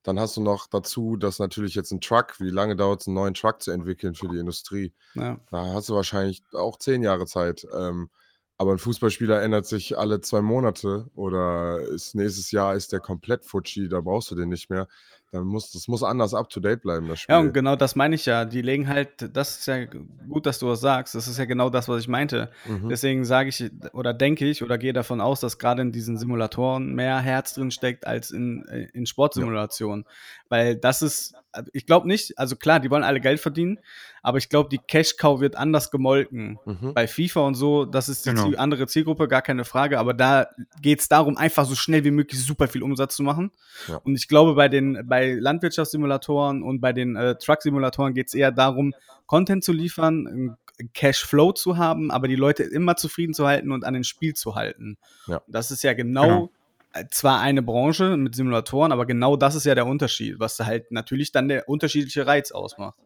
[0.04, 3.16] Dann hast du noch dazu, dass natürlich jetzt ein Truck, wie lange dauert es, einen
[3.16, 4.94] neuen Truck zu entwickeln für die Industrie?
[5.16, 5.42] Ja.
[5.52, 7.68] Da hast du wahrscheinlich auch zehn Jahre Zeit.
[7.74, 8.10] Ähm,
[8.58, 13.46] aber ein Fußballspieler ändert sich alle zwei Monate oder ist nächstes Jahr ist der komplett
[13.46, 14.88] Futschi, da brauchst du den nicht mehr.
[15.32, 17.36] Dann muss, das muss anders up to date bleiben, das Spiel.
[17.36, 18.46] Ja, und genau das meine ich ja.
[18.46, 19.84] Die legen halt, das ist ja
[20.30, 21.16] gut, dass du das sagst.
[21.16, 22.50] Das ist ja genau das, was ich meinte.
[22.66, 22.88] Mhm.
[22.88, 26.96] Deswegen sage ich oder denke ich oder gehe davon aus, dass gerade in diesen Simulatoren
[26.96, 30.06] mehr Herz drin steckt als in, äh, in Sportsimulationen.
[30.48, 31.34] Weil das ist,
[31.74, 33.80] ich glaube nicht, also klar, die wollen alle Geld verdienen,
[34.22, 36.58] aber ich glaube, die Cash-Cow wird anders gemolken.
[36.66, 36.94] Mhm.
[36.94, 38.46] Bei FIFA und so, das ist die Genau.
[38.46, 40.48] Ziel, andere Zielgruppe, gar keine Frage, aber da
[40.82, 43.52] geht es darum, einfach so schnell wie möglich super viel Umsatz zu machen.
[43.90, 43.98] Ja.
[43.98, 48.52] Und ich glaube, bei den bei Landwirtschaftssimulatoren und bei den äh, Truck-Simulatoren geht es eher
[48.52, 48.94] darum,
[49.26, 50.58] Content zu liefern,
[50.94, 54.56] Cashflow zu haben, aber die Leute immer zufrieden zu halten und an den Spiel zu
[54.56, 54.98] halten.
[55.28, 55.42] Ja.
[55.48, 56.52] Das ist ja genau, Genau.
[56.94, 60.92] äh, zwar eine Branche mit Simulatoren, aber genau das ist ja der Unterschied, was halt
[60.92, 62.98] natürlich dann der unterschiedliche Reiz ausmacht.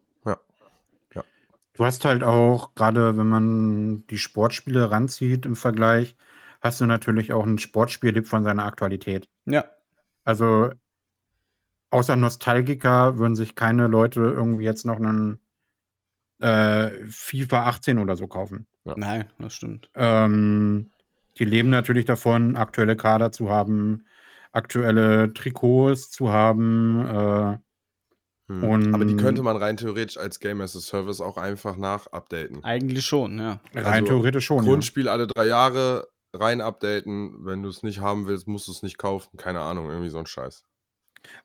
[1.74, 6.16] Du hast halt auch, gerade wenn man die Sportspiele ranzieht im Vergleich,
[6.60, 9.28] hast du natürlich auch ein Sportspiel lebt von seiner Aktualität.
[9.46, 9.64] Ja,
[10.24, 10.70] Also
[11.92, 15.38] außer Nostalgiker würden sich keine Leute irgendwie jetzt noch einen
[16.40, 18.66] äh, FIFA 18 oder so kaufen.
[18.84, 19.90] nein, das stimmt.
[19.94, 20.90] Ähm,
[21.38, 24.06] die leben natürlich davon, aktuelle Kader zu haben,
[24.52, 27.06] aktuelle Trikots zu haben.
[27.06, 27.58] Äh,
[28.48, 28.64] Hm.
[28.64, 32.62] Und- Aber die könnte man rein theoretisch als Game as a Service auch einfach nach-updaten.
[32.64, 33.60] Eigentlich schon, ja.
[33.72, 34.58] rein Also theoretisch schon.
[34.58, 34.64] Ja.
[34.64, 37.46] Grundspiel alle drei Jahre rein updaten.
[37.46, 39.36] Wenn du es nicht haben willst, musst du es nicht kaufen.
[39.36, 40.64] Keine Ahnung, irgendwie so ein Scheiß.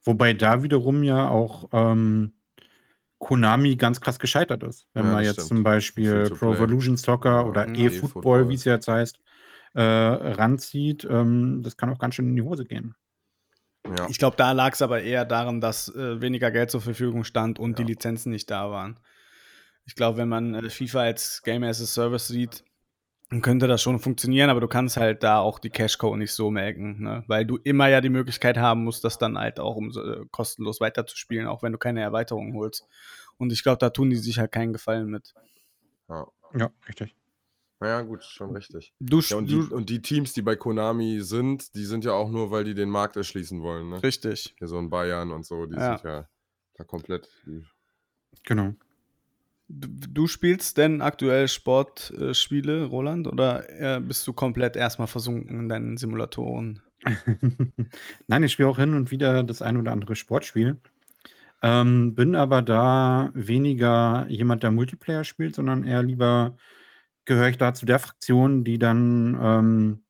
[0.04, 2.34] Wobei da wiederum ja auch ähm,
[3.20, 4.88] Konami ganz krass gescheitert ist.
[4.94, 5.48] Wenn Ja, man jetzt stimmt.
[5.48, 6.54] zum Beispiel Pro.
[6.54, 8.50] Evolution Soccer oder Ja, E-Football, E-Football.
[8.50, 9.20] wie es jetzt heißt,
[9.74, 12.96] äh, ranzieht, ähm, das kann auch ganz schön in die Hose gehen.
[13.86, 14.08] Ja.
[14.10, 17.58] Ich glaube, da lag es aber eher daran, dass äh, weniger Geld zur Verfügung stand
[17.60, 17.86] und Ja.
[17.86, 19.00] die Lizenzen nicht da waren.
[19.86, 22.64] Ich glaube, wenn man äh, FIFA als Game as a Service sieht,
[23.30, 26.50] dann könnte das schon funktionieren, aber du kannst halt da auch die Cash-Cow nicht so
[26.50, 27.24] melken, ne?
[27.28, 30.80] weil du immer ja die Möglichkeit haben musst, das dann halt auch um, äh, kostenlos
[30.80, 32.88] weiterzuspielen, auch wenn du keine Erweiterung holst.
[33.38, 35.34] Und ich glaube, da tun die sich halt keinen Gefallen mit.
[36.10, 36.28] Ja.
[36.54, 37.16] Ja, richtig.
[37.82, 38.94] Ja, gut, schon richtig.
[39.00, 42.30] Du, Ja, und die, und die Teams, die bei Konami sind, die sind ja auch
[42.30, 43.90] nur, weil die den Markt erschließen wollen.
[43.90, 44.02] Ne?
[44.02, 44.56] richtig.
[44.58, 45.98] Hier so in Bayern und so, die Ja.
[45.98, 46.28] sind ja
[46.76, 47.30] da komplett.
[48.46, 48.74] Genau.
[49.70, 55.70] Du, du spielst denn aktuell Sportspiele, Roland, oder äh, bist du komplett erstmal versunken in
[55.70, 56.82] deinen Simulatoren?
[58.28, 60.78] Nein, ich spiele auch hin und wieder das ein oder andere Sportspiel.
[61.64, 66.58] Ähm, bin aber da weniger jemand, der Multiplayer spielt, sondern eher lieber
[67.26, 70.04] gehöre ich da zu der Fraktion, die dann ähm,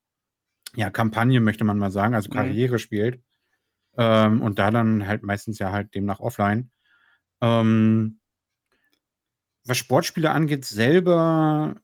[0.76, 2.36] ja Kampagne, möchte man mal sagen, also Mhm.
[2.36, 3.22] Karriere spielt.
[3.98, 6.72] Ähm, und da dann halt meistens ja halt demnach offline.
[7.42, 8.17] Ähm,
[9.68, 11.76] was Sportspiele angeht, selber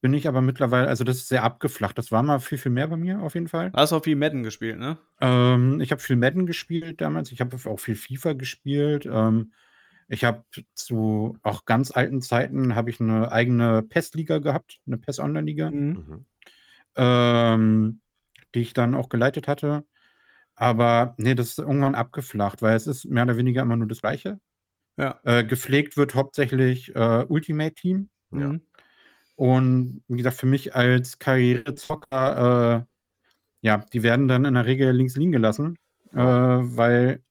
[0.00, 1.96] bin ich aber mittlerweile, also das ist sehr abgeflacht.
[1.96, 3.70] Das war mal viel, viel mehr bei mir auf jeden Fall.
[3.74, 4.98] Hast auch viel Madden gespielt, ne?
[5.20, 7.30] Ähm, ich habe viel Madden gespielt damals.
[7.30, 9.06] Ich habe auch viel FIFA gespielt.
[9.06, 9.52] Ähm,
[10.08, 15.70] ich habe zu auch ganz alten Zeiten habe ich eine eigene PES-Liga gehabt, eine PES-Online-Liga,
[15.70, 15.86] Mhm.
[15.88, 16.26] mhm.
[16.96, 18.00] ähm,
[18.54, 19.84] die ich dann auch geleitet hatte.
[20.56, 24.00] Aber nee, das ist irgendwann abgeflacht, weil es ist mehr oder weniger immer nur das
[24.00, 24.38] Gleiche.
[24.96, 25.18] Ja.
[25.24, 28.08] Äh, gepflegt wird hauptsächlich äh, Ultimate Team.
[28.30, 28.48] Ja.
[28.48, 28.60] Mhm.
[29.36, 34.92] Und wie gesagt, für mich als Karrierezocker, äh, ja, die werden dann in der Regel
[34.92, 35.78] links liegen gelassen,
[36.12, 37.22] äh, weil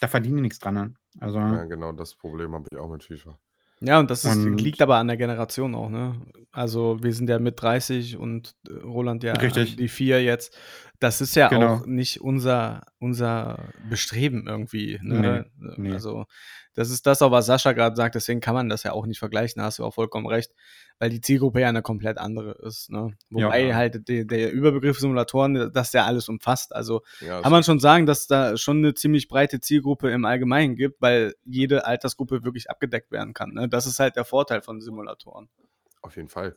[0.00, 0.74] da verdienen die nichts dran.
[0.74, 0.94] ne?
[1.20, 3.38] Also, ja, genau das Problem habe ich auch mit FIFA.
[3.80, 6.14] Ja, und das ist, Und- liegt aber an der Generation auch, ne?
[6.50, 9.76] Also wir sind ja mit 30 und äh, Roland ja Richtig.
[9.76, 10.56] die vier jetzt.
[11.00, 11.74] Das ist ja Genau.
[11.74, 14.98] auch nicht unser, unser Bestreben irgendwie.
[15.02, 15.46] Ne?
[15.58, 15.92] nee.
[15.92, 16.26] Also
[16.74, 19.18] das ist das auch, was Sascha gerade sagt, deswegen kann man das ja auch nicht
[19.18, 20.52] vergleichen, da hast du auch vollkommen recht,
[20.98, 22.90] weil die Zielgruppe ja eine komplett andere ist.
[22.90, 23.16] Ne?
[23.30, 23.74] Wobei Ja.
[23.74, 26.74] halt der, der Überbegriff Simulatoren das ja alles umfasst.
[26.74, 30.76] Also Ja, kann man schon sagen, dass da schon eine ziemlich breite Zielgruppe im Allgemeinen
[30.76, 33.52] gibt, weil jede Altersgruppe wirklich abgedeckt werden kann.
[33.54, 33.68] Ne?
[33.70, 35.48] Das ist halt der Vorteil von Simulatoren.
[36.02, 36.56] auf jeden Fall.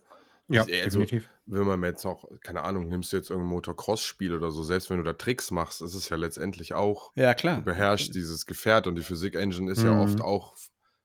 [0.49, 1.29] Ja, Also, definitiv.
[1.45, 4.97] Wenn man jetzt auch, keine Ahnung, nimmst du jetzt irgendein Motocross-Spiel oder so, selbst wenn
[4.97, 7.63] du da Tricks machst, ist es ja letztendlich auch, Ja, du klar.
[7.63, 9.95] beherrschst dieses Gefährt und die Physik-Engine ist ja Mhm.
[9.95, 10.55] oft auch,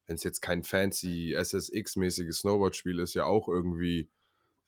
[0.06, 4.10] wenn es jetzt kein fancy SSX-mäßiges Snowboard-Spiel ist, ja auch irgendwie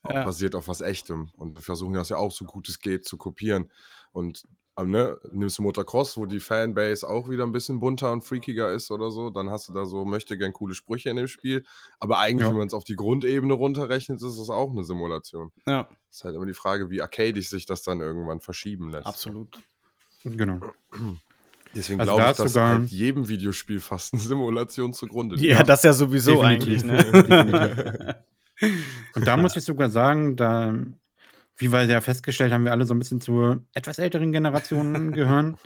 [0.04, 0.26] Ja.
[0.26, 1.30] basiert auf was Echtem.
[1.36, 3.72] Und wir versuchen das ja auch so gut es geht zu kopieren.
[4.12, 4.44] Und
[4.84, 8.90] ne, nimmst du Motocross, wo die Fanbase auch wieder ein bisschen bunter und freakiger ist
[8.90, 11.64] oder so, dann hast du da so, möchte gern coole Sprüche in dem Spiel.
[11.98, 12.50] Aber eigentlich, Ja.
[12.50, 15.50] wenn man es auf die Grundebene runterrechnet, ist es auch eine Simulation.
[15.66, 19.06] Ja, Ist halt immer die Frage, wie arcadisch sich das dann irgendwann verschieben lässt.
[19.06, 19.58] absolut.
[20.24, 20.60] Genau.
[21.74, 25.46] Deswegen Also glaube da ich, dass sogar- halt jedem Videospiel fast eine Simulation zugrunde liegt.
[25.48, 26.84] Ja, das ja sowieso Definitiv.
[26.84, 26.84] eigentlich.
[26.84, 28.16] Ne?
[29.14, 30.74] Und da muss ich sogar sagen, da,
[31.58, 35.56] wie wir ja festgestellt haben, wir alle so ein bisschen zu etwas älteren Generationen gehören,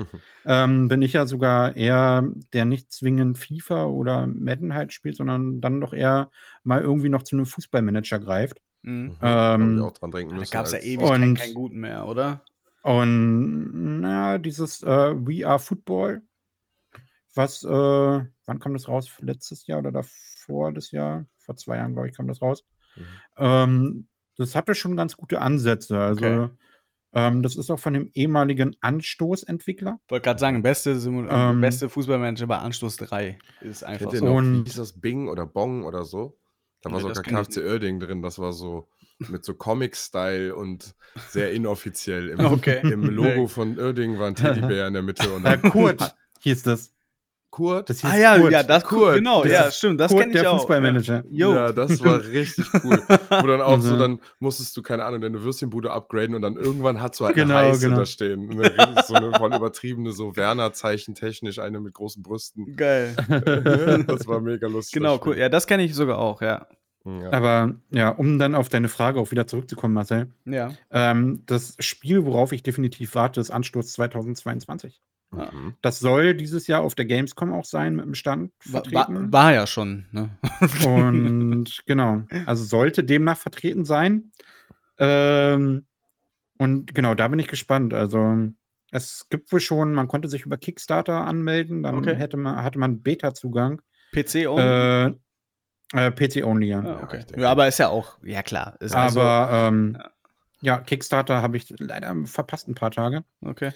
[0.45, 5.61] ähm, bin ich ja sogar eher, der nicht zwingend FIFA oder Madden halt spielt, sondern
[5.61, 6.31] dann doch eher
[6.63, 8.61] mal irgendwie noch zu einem Fußballmanager greift.
[8.83, 9.17] mhm.
[9.21, 10.53] Da hab Ähm, ich auch dran denken Da müssen.
[10.53, 12.43] gab es ja ewig keinen, Und- keinen guten mehr, oder?
[12.83, 16.23] Und na, dieses äh, We Are Football,
[17.35, 19.11] was, äh, wann kam das raus?
[19.21, 21.27] Letztes Jahr oder davor das Jahr?
[21.39, 22.65] Vor zwei Jahren, glaube ich, kam das raus.
[22.97, 23.03] Mhm.
[23.39, 24.09] Ähm,
[24.41, 25.99] das hatte schon ganz gute Ansätze.
[25.99, 26.49] Also, Okay.
[27.15, 30.01] ähm, das ist auch von dem ehemaligen Anstoßentwickler.
[30.09, 34.27] Wollte gerade sagen, beste, Simul Ähm, beste Fußballmanager bei Anstoß 3 ist einfach so.
[34.27, 36.39] Und- hieß das Bing oder Bong oder so?
[36.83, 38.89] Da war Nee, sogar ich KFC Oerding drin, das war so
[39.29, 40.95] mit so Comic-Style und
[41.29, 42.31] sehr inoffiziell.
[42.31, 42.81] Im, Okay.
[42.91, 46.95] Im Logo von Oerding war ein Teddybär in der Mitte und Äh, Kurt hieß das.
[47.51, 47.91] Kurt.
[47.91, 48.53] das hieß Ah ja, Kurt.
[48.53, 49.15] ja, das Kurt.
[49.17, 50.59] genau, Das ja, stimmt, das kenne ich der auch.
[50.59, 51.25] Fußballmanager.
[51.31, 51.53] Jo.
[51.55, 53.03] Ja, das war richtig cool.
[53.09, 53.99] Wo dann auch so, Mhm.
[53.99, 57.55] dann musstest du, keine Ahnung, deine Würstchenbude upgraden und dann irgendwann hat so eine Genau,
[57.55, 57.99] heiße genau.
[57.99, 58.49] da stehen.
[58.51, 62.77] Und dann gibt es so eine voll übertriebene, so Werner-Zeichen technisch, eine mit großen Brüsten.
[62.77, 63.17] Geil.
[64.07, 64.95] Das war mega lustig.
[64.95, 65.37] genau, cool.
[65.37, 66.67] Ja, das kenne ich sogar auch, ja.
[67.05, 67.33] Ja.
[67.33, 70.29] Aber ja, um dann auf deine Frage auch wieder zurückzukommen, Marcel.
[70.45, 70.73] Ja.
[70.91, 75.01] Ähm, das Spiel, worauf ich definitiv warte, ist Ansturz 2022.
[75.33, 75.75] Mhm.
[75.83, 79.33] Das soll dieses Jahr auf der Gamescom auch sein mit dem Stand War, vertreten.
[79.33, 80.31] war, war ja schon, ne?
[80.85, 84.33] Und genau, also sollte demnach vertreten sein.
[84.99, 85.87] Ähm,
[86.59, 87.95] und genau, da bin ich gespannt.
[87.95, 88.49] Also
[88.91, 92.17] es gibt wohl schon, man konnte sich über Kickstarter anmelden, dann Okay.
[92.17, 93.81] hätte man, hatte man Beta-Zugang.
[94.13, 95.15] PC only.
[95.15, 95.15] Äh,
[95.93, 96.81] äh, PC only, ja.
[96.81, 97.25] ah, ja, okay.
[97.37, 98.77] Ja, aber ist ja auch, ja klar.
[98.81, 100.11] Ist Aber ähm, ja.
[100.77, 100.79] ja.
[100.81, 103.25] Kickstarter habe ich leider verpasst ein paar Tage.
[103.41, 103.73] also, okay.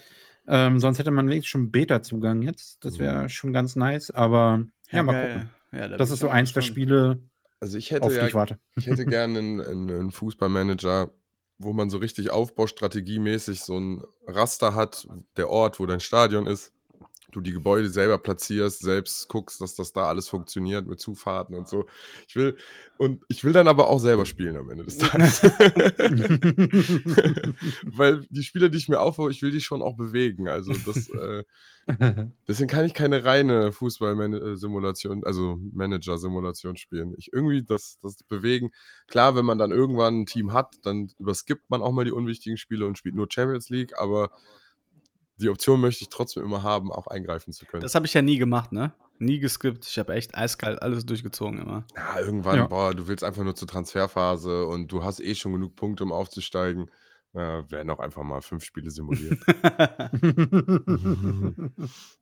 [0.47, 2.83] Ähm, sonst hätte man wenigstens schon Beta-Zugang jetzt.
[2.85, 3.29] Das wäre Mhm.
[3.29, 5.33] schon ganz nice, aber ja, mal geil.
[5.33, 5.49] gucken.
[5.71, 6.61] Ja, da Das ist so eins der.
[6.61, 7.19] Spiele,
[7.59, 8.59] Also ich hätte auf die ja ich warte.
[8.77, 11.11] Ich hätte gerne einen, einen, einen Fußballmanager,
[11.57, 16.73] wo man so richtig aufbaustrategiemäßig so ein Raster hat, der Ort, wo dein Stadion ist.
[17.35, 21.67] Du die Gebäude selber platzierst, selbst guckst, dass das da alles funktioniert mit Zufahrten und
[21.67, 21.85] so.
[22.27, 22.55] Ich will,
[22.97, 25.43] und ich will dann aber auch selber spielen am Ende des Tages.
[27.83, 30.47] Weil die Spieler, die ich mir aufbaue, ich will die schon auch bewegen.
[30.47, 31.43] Also das, äh,
[32.47, 37.13] deswegen kann ich keine reine Fußball-Simulation, also Manager-Simulation spielen.
[37.17, 38.71] Ich irgendwie das, das Bewegen,
[39.07, 42.57] klar, wenn man dann irgendwann ein Team hat, dann überskippt man auch mal die unwichtigen
[42.57, 44.31] Spiele und spielt nur Champions League, aber
[45.37, 47.81] die Option möchte ich trotzdem immer haben, auch eingreifen zu können.
[47.81, 48.93] Das habe ich ja nie gemacht, ne?
[49.19, 49.85] Nie geskippt.
[49.87, 51.85] Ich habe echt eiskalt alles durchgezogen immer.
[51.95, 52.67] Ja, irgendwann, Ja.
[52.67, 56.11] boah, du willst einfach nur zur Transferphase und du hast eh schon genug Punkte, um
[56.11, 56.89] aufzusteigen.
[57.33, 59.39] Äh, werden auch einfach mal fünf Spiele simuliert.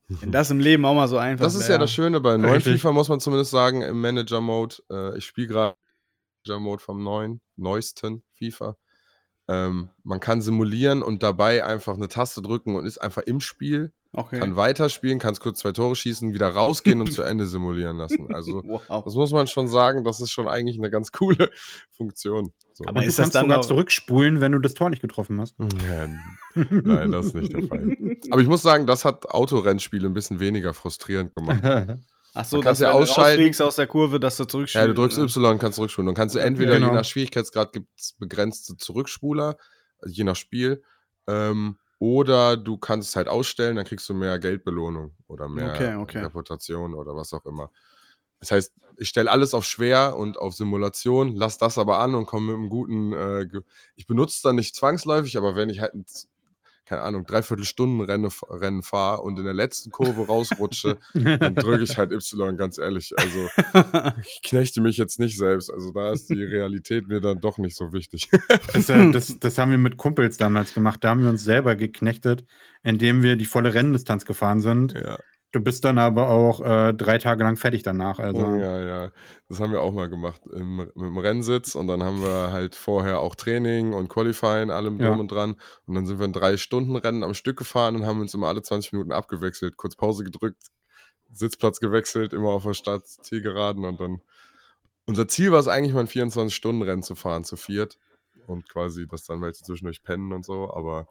[0.08, 1.78] Wenn das im Leben auch mal so einfach Das ist ja wär.
[1.78, 2.74] das Schöne bei neuen Richtig.
[2.80, 4.76] FIFA, muss man zumindest sagen, im Manager-Mode.
[4.90, 5.76] Äh, ich spiele gerade
[6.46, 8.76] Manager-Mode vom neuen, neuesten FIFA.
[9.48, 13.92] Ähm, man kann simulieren und dabei einfach eine Taste drücken und ist einfach im Spiel,
[14.16, 14.38] Okay.
[14.38, 18.32] kann weiterspielen, kann kurz zwei Tore schießen, wieder rausgehen und zu Ende simulieren lassen.
[18.32, 19.02] Also, wow.
[19.04, 21.50] das muss man schon sagen, das ist schon eigentlich eine ganz coole
[21.96, 22.52] Funktion.
[22.74, 22.84] So.
[22.86, 25.40] Aber Und ist du das kannst dann sogar zurückspulen, wenn du das Tor nicht getroffen
[25.40, 25.56] hast.
[25.58, 26.08] Ja,
[26.54, 27.96] nein, das ist nicht der Fall.
[28.30, 31.98] Aber ich muss sagen, das hat Autorennspiele ein bisschen weniger frustrierend gemacht.
[32.34, 33.22] Ach so, Man kann's dass ja wenn ausschalten.
[33.22, 34.82] du rausfliegst aus der Kurve, dass du zurückspielst.
[34.82, 36.06] Ja, du drückst Y und kannst zurückspulen.
[36.06, 36.88] Dann kannst du entweder, Genau.
[36.88, 39.56] je nach Schwierigkeitsgrad gibt es begrenzte Zurückspuler,
[40.00, 40.82] also je nach Spiel.
[41.28, 45.94] Ähm, oder du kannst es halt ausstellen, dann kriegst du mehr Geldbelohnung oder mehr Okay,
[45.94, 46.18] okay.
[46.18, 47.70] Reputation oder was auch immer.
[48.40, 52.26] Das heißt, ich stelle alles auf schwer und auf Simulation, lass das aber an und
[52.26, 53.12] komme mit einem guten.
[53.12, 53.48] Äh,
[53.96, 56.04] ich benutze es dann nicht zwangsläufig, aber wenn ich halt ein,
[56.84, 61.82] keine Ahnung, dreiviertel Stunden Rennen, Rennen fahre und in der letzten Kurve rausrutsche, dann drücke
[61.82, 63.12] ich halt Y, ganz ehrlich.
[63.16, 63.48] Also
[64.22, 65.70] ich knechte mich jetzt nicht selbst.
[65.70, 68.28] Also da ist die Realität mir dann doch nicht so wichtig.
[68.72, 71.02] Das, äh, das, das haben wir mit Kumpels damals gemacht.
[71.02, 72.44] Da haben wir uns selber geknechtet,
[72.82, 74.92] indem wir die volle Renndistanz gefahren sind.
[74.92, 75.18] ja,
[75.54, 78.18] Du bist dann aber auch äh, drei Tage lang fertig danach.
[78.18, 79.10] Also, oh, ja, ja.
[79.48, 82.74] Das haben wir auch mal gemacht im, mit dem Rennsitz und dann haben wir halt
[82.74, 85.10] vorher auch Training und Qualifying, allem Ja.
[85.10, 85.54] drum und dran.
[85.86, 88.48] Und dann sind wir ein drei Stunden Rennen am Stück gefahren und haben uns immer
[88.48, 90.60] alle 20 Minuten abgewechselt, kurz Pause gedrückt,
[91.30, 94.22] Sitzplatz gewechselt, immer auf der Stadt, Ziel geraden und dann.
[95.06, 97.96] Unser Ziel war es eigentlich mal ein 24-Stunden-Rennen zu fahren, zu viert.
[98.48, 101.06] Und quasi, dass dann welche zwischendurch pennen und so, aber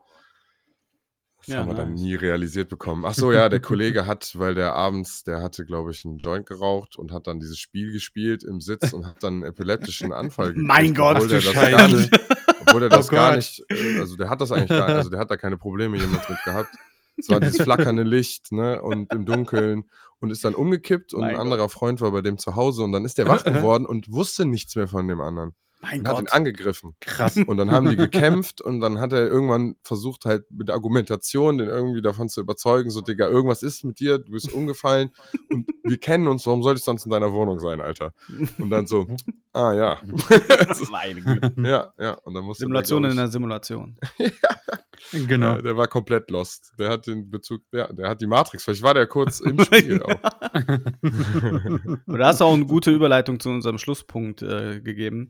[1.45, 2.01] das Ja, haben wir dann nice.
[2.01, 3.05] nie realisiert bekommen.
[3.05, 6.45] Ach so, ja, der Kollege hat, weil der abends, der hatte, glaube ich, einen Joint
[6.45, 10.47] geraucht und hat dann dieses Spiel gespielt im Sitz und hat dann einen epileptischen Anfall
[10.49, 10.67] gekriegt.
[10.67, 11.95] Mein Gott, obwohl du das gar Scheiße.
[11.97, 12.19] nicht,
[12.61, 13.37] obwohl der Oh das gar Gott.
[13.37, 16.27] nicht, äh, also der hat das eigentlich gar also der hat da keine Probleme jemals
[16.29, 16.69] mit gehabt.
[17.17, 19.83] Es war dieses flackernde Licht, ne, und im Dunkeln
[20.19, 21.41] und ist dann umgekippt und Mein ein Gott.
[21.43, 24.45] anderer Freund war bei dem zu Hause und dann ist der wach geworden und wusste
[24.45, 25.53] nichts mehr von dem anderen.
[25.83, 26.33] Mein Und hat ihn Gott.
[26.33, 26.95] angegriffen.
[27.01, 27.35] krass.
[27.35, 31.67] Und dann haben die gekämpft und dann hat er irgendwann versucht, halt mit Argumentation den
[31.67, 35.11] irgendwie davon zu überzeugen, so, Digga, irgendwas ist mit dir, du bist umgefallen
[35.49, 38.13] und wir kennen uns, warum soll ich sonst in deiner Wohnung sein, Alter?
[38.57, 39.07] Und dann so,
[39.53, 40.01] ah ja.
[40.91, 41.53] Meine Güte.
[41.57, 42.13] ja, ja.
[42.23, 43.97] Und dann musste Simulation der, in der Simulation.
[44.17, 45.57] ich, genau.
[45.57, 46.71] äh, der war komplett lost.
[46.79, 50.01] Der hat den Bezug, ja, der hat die Matrix, vielleicht war der kurz im Spiel
[50.01, 50.15] auch.
[51.03, 55.29] Und da hast du auch eine gute Überleitung zu unserem Schlusspunkt äh, gegeben.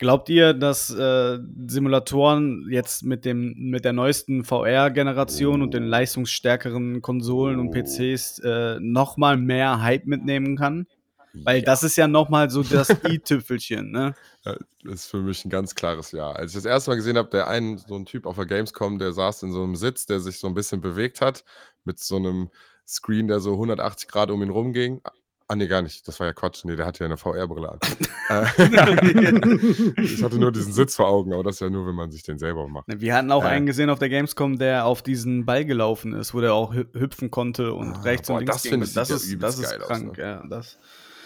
[0.00, 1.38] Glaubt ihr, dass äh,
[1.68, 7.72] Simulatoren jetzt mit, dem, mit der neuesten VR-Generation und den leistungsstärkeren Konsolen und Oh.
[7.72, 10.86] PCs äh, nochmal mehr Hype mitnehmen kann?
[11.34, 11.64] Weil Ja.
[11.66, 14.14] das ist ja nochmal so das i-Tüpfelchen, ne?
[14.42, 14.56] Das
[14.94, 16.32] ist für mich ein ganz klares Ja.
[16.32, 18.98] Als ich das erste Mal gesehen habe, der einen, so ein Typ auf der Gamescom,
[18.98, 21.44] der saß in so einem Sitz, der sich so ein bisschen bewegt hat,
[21.84, 22.48] mit so einem
[22.88, 25.02] Screen, der so 180 Grad um ihn rumging.
[25.50, 26.06] Ah, nee, gar nicht.
[26.06, 26.64] Das war ja Quatsch.
[26.64, 27.78] Nee, der hatte ja eine VR-Brille an.
[28.30, 28.44] Äh,
[30.00, 32.22] ich hatte nur diesen Sitz vor Augen, aber das ist ja nur, wenn man sich
[32.22, 32.84] den selber macht.
[32.86, 33.48] Wir hatten auch Äh.
[33.48, 36.86] einen gesehen auf der Gamescom, der auf diesen Ball gelaufen ist, wo der auch hü-
[36.96, 38.70] hüpfen konnte und Ah, rechts boah, und links das ging.
[38.70, 40.22] finde ich, das ja ist, übelst das ist geil aus, krank, ne?
[40.22, 40.44] ja.
[40.48, 40.78] Das.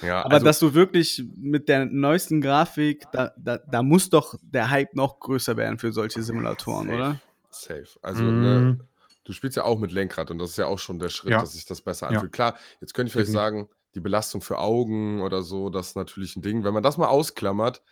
[0.03, 4.35] Ja, Aber also, dass du wirklich mit der neuesten Grafik, da, da, da muss doch
[4.43, 6.97] der Hype noch größer werden für solche Simulatoren, Safe.
[6.97, 7.21] oder?
[7.51, 7.85] Safe.
[8.01, 8.41] Also, Mm.
[8.43, 8.79] ne,
[9.25, 11.41] du spielst ja auch mit Lenkrad und das ist ja auch schon der Schritt, Ja.
[11.41, 12.15] dass sich das besser Ja.
[12.17, 12.33] anfühlt.
[12.33, 13.69] Klar, jetzt könnte ich vielleicht Definitiv.
[13.69, 16.65] sagen, die Belastung für Augen oder so, das ist natürlich ein Ding.
[16.65, 17.83] Wenn man das mal ausklammert,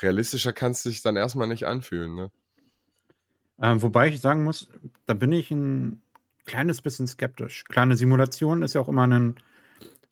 [0.00, 2.14] realistischer kann es sich dann erstmal nicht anfühlen.
[2.14, 2.30] Ne?
[3.60, 4.68] Ähm, wobei ich sagen muss,
[5.06, 6.02] da bin ich ein
[6.44, 7.64] kleines bisschen skeptisch.
[7.64, 9.36] Kleine Simulation ist ja auch immer ein,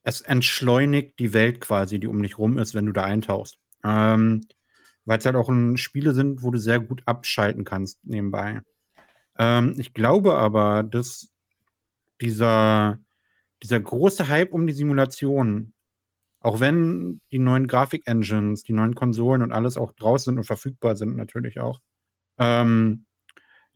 [0.02, 3.58] es entschleunigt die Welt quasi, die um dich rum ist, wenn du da eintauchst.
[3.84, 4.46] Ähm,
[5.04, 8.60] Weil es halt auch ein, Spiele sind, wo du sehr gut abschalten kannst nebenbei.
[9.38, 11.30] Ähm, ich glaube aber, dass
[12.20, 12.98] dieser,
[13.64, 15.72] dieser große Hype um die Simulation,
[16.40, 20.96] auch wenn die neuen Grafik-Engines, die neuen Konsolen und alles auch draußen sind und verfügbar
[20.96, 21.80] sind, natürlich auch,
[22.38, 23.06] ähm,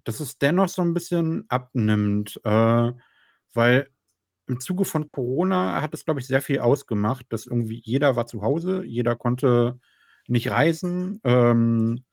[0.05, 2.93] dass es dennoch so ein bisschen abnimmt, äh,
[3.55, 3.89] weil
[4.47, 8.27] im Zuge von Corona hat es, glaube ich, sehr viel ausgemacht, dass irgendwie jeder war
[8.27, 9.81] zu Hause, jeder konnte
[10.27, 12.05] nicht reisen, ähm,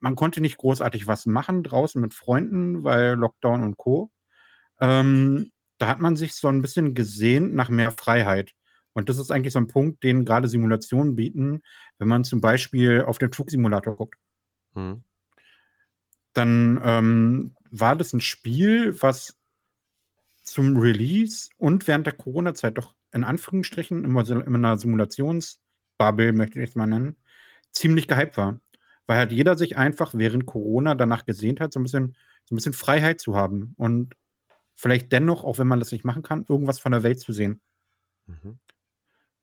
[0.00, 4.10] man konnte nicht großartig was machen draußen mit Freunden, weil Lockdown und Co.
[4.80, 5.51] Ähm,
[5.82, 8.54] da hat man sich so ein bisschen gesehnt nach mehr Freiheit.
[8.92, 11.62] Und das ist eigentlich so ein Punkt, den gerade Simulationen bieten,
[11.98, 14.16] wenn man zum Beispiel auf den Flugsimulator guckt.
[14.74, 15.02] Mhm.
[16.34, 19.36] Dann ähm, war das ein Spiel, was
[20.44, 26.70] zum Release und während der Corona-Zeit doch in Anführungsstrichen immer in einer Simulationsbubble, möchte ich
[26.70, 27.16] es mal nennen,
[27.72, 28.60] ziemlich gehypt war.
[29.08, 32.56] Weil halt jeder sich einfach während Corona danach gesehnt hat, so ein bisschen, so ein
[32.56, 34.14] bisschen Freiheit zu haben und
[34.82, 37.60] vielleicht dennoch, auch wenn man das nicht machen kann, irgendwas von der Welt zu sehen.
[38.26, 38.58] Mhm.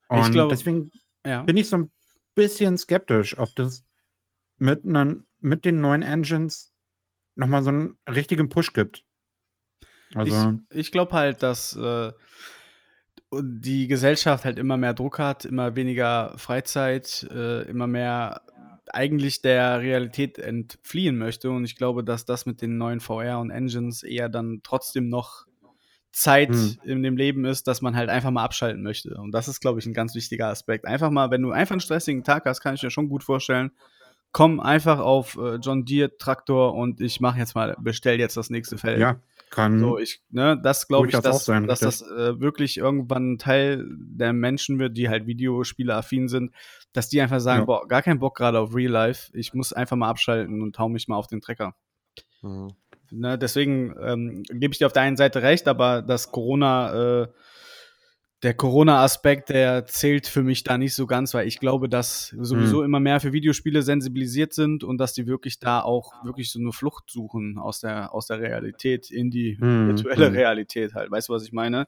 [0.10, 0.92] Und Ich glaube- deswegen
[1.26, 1.44] Ja.
[1.44, 1.92] bin ich so ein
[2.36, 3.86] bisschen skeptisch, ob das
[4.58, 6.74] mit, nen- mit den neuen Engines
[7.36, 9.06] nochmal so einen richtigen Push gibt.
[10.16, 12.12] Also, Ich, ich glaube halt, dass äh,
[13.32, 18.42] die Gesellschaft halt immer mehr Druck hat, immer weniger Freizeit, äh, immer mehr
[18.94, 21.50] eigentlich der Realität entfliehen möchte.
[21.50, 25.46] Und ich glaube, dass das mit den neuen VR und Engines eher dann trotzdem noch
[26.12, 26.78] Zeit Hm.
[26.84, 29.16] in dem Leben ist, dass man halt einfach mal abschalten möchte.
[29.16, 30.86] Und das ist, glaube ich, ein ganz wichtiger Aspekt.
[30.86, 33.72] Einfach mal, wenn du einfach einen stressigen Tag hast, kann ich mir schon gut vorstellen,
[34.32, 38.50] komm einfach auf äh, John Deere Traktor und ich mache jetzt mal, bestell jetzt das
[38.50, 39.00] nächste Feld.
[39.00, 39.20] ja,
[39.50, 39.80] kann.
[39.80, 43.86] So, ich, ne, das glaube ich, dass, sein, dass das äh, wirklich irgendwann ein Teil
[43.90, 46.52] der Menschen wird, die halt Videospiele-affin sind,
[46.94, 47.66] dass die einfach sagen, Ja.
[47.66, 50.90] boah, gar keinen Bock gerade auf Real Life, ich muss einfach mal abschalten und hau
[50.90, 51.76] mich mal auf den Trecker.
[52.42, 52.74] Mhm.
[53.12, 57.28] Ne, deswegen ähm, gebe ich dir auf der einen Seite recht, aber das Corona, äh,
[58.42, 62.84] der Corona-Aspekt, der zählt für mich da nicht so ganz, weil ich glaube, dass sowieso
[62.84, 66.72] immer mehr für Videospiele sensibilisiert sind und dass die wirklich da auch wirklich so eine
[66.72, 70.34] Flucht suchen aus der, aus der Realität in die Hm, virtuelle hm.
[70.36, 71.12] Realität halt.
[71.12, 71.88] Weißt du, was ich meine?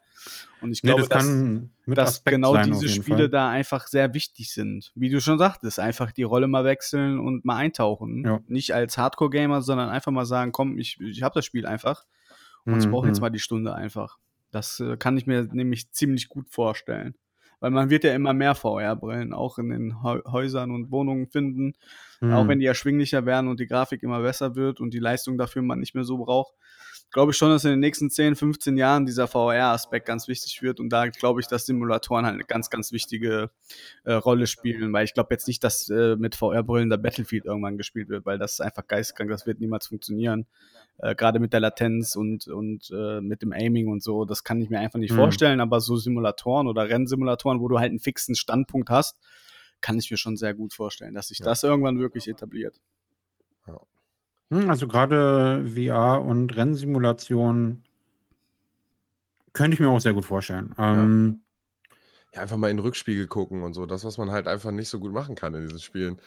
[0.59, 1.45] Und ich Nee, glaube, das dass,
[1.85, 3.29] dass genau diese Spiele Fall.
[3.29, 4.91] da einfach sehr wichtig sind.
[4.95, 8.25] Wie du schon sagtest, einfach die Rolle mal wechseln und mal eintauchen.
[8.25, 8.39] Ja.
[8.47, 12.05] Nicht als Hardcore-Gamer, sondern einfach mal sagen, komm, ich, ich habe das Spiel einfach
[12.67, 13.21] und ich Hm, brauche jetzt hm.
[13.21, 14.17] mal die Stunde einfach.
[14.51, 17.15] Das äh, kann ich mir nämlich ziemlich gut vorstellen.
[17.59, 21.73] Weil man wird ja immer mehr VR-Brillen auch in den Häusern und Wohnungen finden.
[22.21, 22.47] Auch Hm.
[22.47, 25.79] wenn die erschwinglicher werden und die Grafik immer besser wird und die Leistung dafür man
[25.79, 26.53] nicht mehr so braucht,
[27.11, 30.79] glaube ich schon, dass in den nächsten 10, 15 Jahren dieser VR-Aspekt ganz wichtig wird.
[30.79, 33.51] Und da glaube ich, dass Simulatoren halt eine ganz, ganz wichtige
[34.03, 34.91] äh, Rolle spielen.
[34.93, 38.37] Weil ich glaube jetzt nicht, dass äh, mit VR-Brillen der Battlefield irgendwann gespielt wird, weil
[38.37, 40.47] das ist einfach geistkrank, das wird niemals funktionieren.
[40.99, 44.61] Äh, Gerade mit der Latenz und, und äh, mit dem Aiming und so, das kann
[44.61, 45.17] ich mir einfach nicht Hm.
[45.17, 45.59] vorstellen.
[45.59, 49.17] Aber so Simulatoren oder Rennsimulatoren, wo du halt einen fixen Standpunkt hast,
[49.81, 51.45] kann ich mir schon sehr gut vorstellen, dass sich Ja.
[51.45, 52.79] das irgendwann wirklich etabliert.
[53.65, 53.75] Hm,
[54.51, 57.83] Also gerade VR und Rennsimulation
[59.53, 60.75] könnte ich mir auch sehr gut vorstellen.
[60.77, 61.41] Ähm,
[62.33, 63.85] Ja, einfach mal in den Rückspiegel gucken und so.
[63.85, 66.21] Das, was man halt einfach nicht so gut machen kann in diesen Spielen.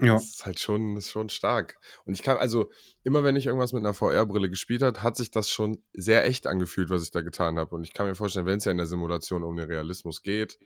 [0.00, 0.14] ja.
[0.14, 1.78] Das ist halt schon, ist schon stark.
[2.04, 2.70] Und ich kann, also,
[3.04, 6.46] immer wenn ich irgendwas mit einer VR-Brille gespielt habe, hat sich das schon sehr echt
[6.46, 7.74] angefühlt, was ich da getan habe.
[7.74, 10.58] Und ich kann mir vorstellen, wenn es ja in der Simulation um den Realismus geht,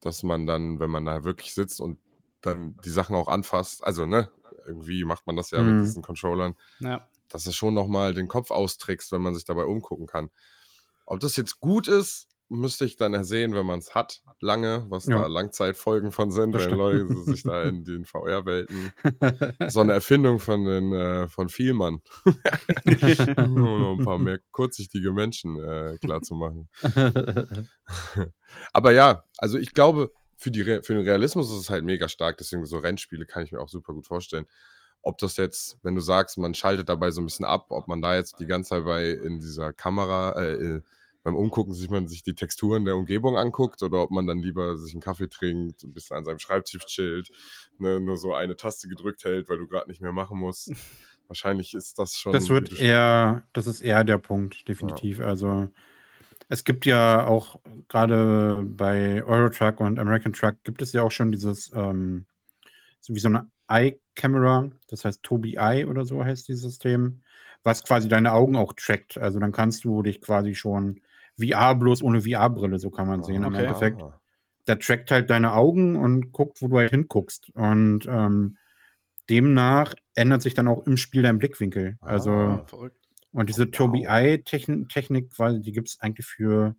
[0.00, 1.98] dass man dann, wenn man da wirklich sitzt und
[2.42, 4.30] dann die Sachen auch anfasst, also, ne,
[4.70, 5.76] irgendwie macht man das ja Mhm.
[5.76, 7.06] mit diesen Controllern, Ja.
[7.28, 10.30] dass es schon nochmal den Kopf austrickst, wenn man sich dabei umgucken kann.
[11.06, 15.06] Ob das jetzt gut ist, müsste ich dann sehen, wenn man es hat, lange, was
[15.06, 15.20] Ja.
[15.20, 16.70] da Langzeitfolgen von sind, wenn.
[16.70, 18.92] Leute sich da in den VR-Welten.
[19.72, 22.00] So eine Erfindung von den äh, von Vielmann.
[23.36, 26.68] um noch ein paar mehr kurzsichtige Menschen äh, klar zu machen.
[28.72, 30.10] Aber ja, also ich glaube,
[30.40, 32.38] für, die, Re- für den Realismus ist es halt mega stark.
[32.38, 34.46] Deswegen so Rennspiele kann ich mir auch super gut vorstellen.
[35.02, 38.02] Ob das jetzt, wenn du sagst, man schaltet dabei so ein bisschen ab, ob man
[38.02, 40.82] da jetzt die ganze Zeit bei in dieser Kamera, äh, äh,
[41.22, 44.78] beim Umgucken sich man sich die Texturen der Umgebung anguckt oder ob man dann lieber
[44.78, 47.30] sich einen Kaffee trinkt, ein bisschen an seinem Schreibtisch chillt,
[47.78, 50.72] ne, nur so eine Taste gedrückt hält, weil du gerade nicht mehr machen musst.
[51.28, 52.32] Wahrscheinlich ist das schon.
[52.32, 55.20] Das wird eher, das ist eher der Punkt, definitiv.
[55.20, 55.68] Also
[56.50, 61.32] es gibt ja auch gerade bei Eurotruck und American Truck gibt es ja auch schon
[61.32, 62.26] dieses, ähm,
[63.00, 67.22] so wie so eine Eye-Camera, das heißt Tobii Eye oder so heißt dieses System,
[67.62, 69.16] was quasi deine Augen auch trackt.
[69.16, 71.00] Also dann kannst du dich quasi schon
[71.40, 73.44] VR bloß ohne VR-Brille, so kann man sehen.
[73.44, 73.62] Im Okay.
[73.64, 74.20] Endeffekt Ah.
[74.66, 77.50] der trackt halt deine Augen und guckt, wo du halt hinguckst.
[77.54, 78.58] Und ähm,
[79.28, 81.96] demnach ändert sich dann auch im Spiel dein Blickwinkel.
[82.00, 82.64] Also, Ah.
[82.66, 82.99] Verrückt.
[83.32, 83.70] Und diese wow.
[83.70, 86.76] Tobii Eye-Technik, Technik, quasi, die gibt es eigentlich für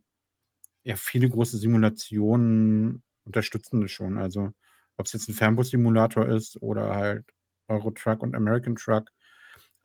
[0.83, 4.17] ja, viele große Simulationen, unterstützen das schon.
[4.17, 4.51] Also,
[4.97, 7.25] ob es jetzt ein Fernbus-Simulator ist oder halt
[7.67, 9.09] Eurotruck und American Truck.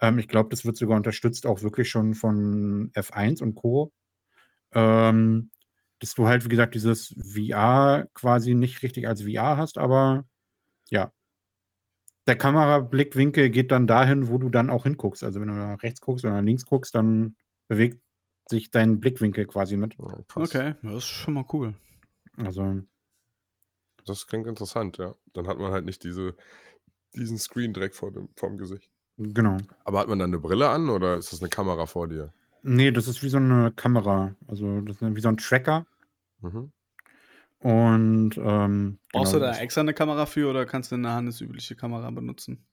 [0.01, 3.93] Ähm, ich glaube, das wird sogar unterstützt, auch wirklich schon von F1 und Co.
[4.73, 5.51] Ähm,
[6.01, 10.25] dass du halt, wie gesagt, dieses VR quasi nicht richtig als VR hast, aber
[10.91, 11.13] ja.
[12.27, 15.23] Der Kamerablickwinkel geht dann dahin, wo du dann auch hinguckst.
[15.23, 17.37] Also wenn du nach rechts guckst oder nach links guckst, dann
[17.69, 18.01] bewegt
[18.49, 19.97] sich dein Blickwinkel quasi mit.
[20.29, 20.55] Krass.
[20.55, 21.75] Okay, das ist schon mal cool.
[22.37, 22.83] Also,
[24.05, 25.15] Das klingt interessant, ja.
[25.33, 26.37] Dann hat man halt nicht diese,
[27.15, 28.91] diesen Screen direkt vor dem, vorm Gesicht.
[29.17, 29.57] genau.
[29.85, 32.33] Aber hat man dann eine Brille an oder ist das eine Kamera vor dir?
[32.63, 34.35] Nee, das ist wie so eine Kamera.
[34.49, 35.87] Also, das ist wie so ein Tracker.
[36.41, 36.73] Mhm.
[37.67, 41.75] Und ähm, Brauchst genau, du da extra eine Kamera für oder kannst du eine handelsübliche
[41.75, 42.69] Kamera benutzen?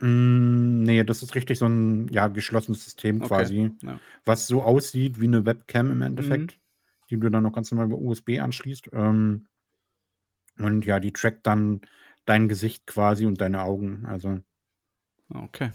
[0.00, 4.00] Mm, nee, das ist richtig so ein ja, geschlossenes System Okay, quasi, ja.
[4.24, 6.60] was so aussieht wie eine Webcam im Endeffekt, Mhm.
[7.10, 8.90] die du dann noch ganz normal über USB anschließt.
[8.92, 9.46] Ähm,
[10.58, 11.80] und ja, die trackt dann
[12.24, 14.04] dein Gesicht quasi und deine Augen.
[14.06, 14.40] Also,
[15.34, 15.72] Okay.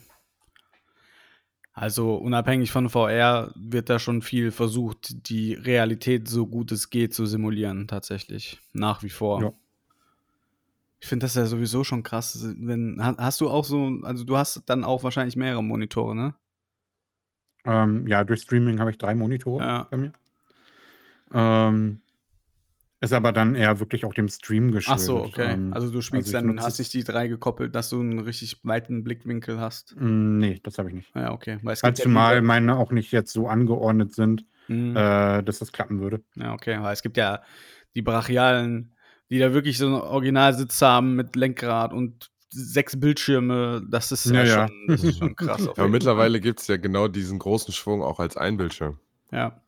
[1.81, 7.13] Also unabhängig von VR wird da schon viel versucht, die Realität so gut es geht
[7.13, 8.59] zu simulieren, tatsächlich.
[8.73, 9.41] Nach wie vor.
[9.41, 9.53] Ja.
[10.99, 12.45] Ich finde das ja sowieso schon krass.
[12.57, 16.35] Wenn, ha- hast du auch so, also du hast dann auch wahrscheinlich mehrere Monitore, ne?
[17.63, 19.87] ähm, ja, durch Streaming habe ich drei Monitore Ja.
[19.89, 20.11] bei mir.
[21.33, 22.01] Ähm,
[23.01, 25.03] ist aber dann eher wirklich auch dem Stream Ach geschuldet.
[25.05, 25.53] so, okay.
[25.53, 28.59] Ähm, also du spielst ich dann, hast dich die drei gekoppelt, dass du einen richtig
[28.63, 29.95] weiten Blickwinkel hast.
[29.97, 31.15] Mm, Nee, das habe ich nicht.
[31.15, 31.59] Ja, okay.
[31.63, 34.95] Weil es gibt ja zumal diese- meine auch nicht jetzt so angeordnet sind, Mhm.
[34.95, 36.21] äh, dass das klappen würde.
[36.35, 37.41] Ja, okay, weil es gibt ja
[37.95, 38.93] die Brachialen,
[39.29, 43.81] die da wirklich so einen Originalsitz haben mit Lenkrad und sechs Bildschirme.
[43.89, 44.67] Das ist ja, Ja, ja.
[44.67, 45.61] Schon, das ist schon krass.
[45.67, 48.99] auf Ja, aber mittlerweile gibt es ja genau diesen großen Schwung auch als Einbildschirm.
[49.29, 49.39] Fall.
[49.39, 49.61] Ja.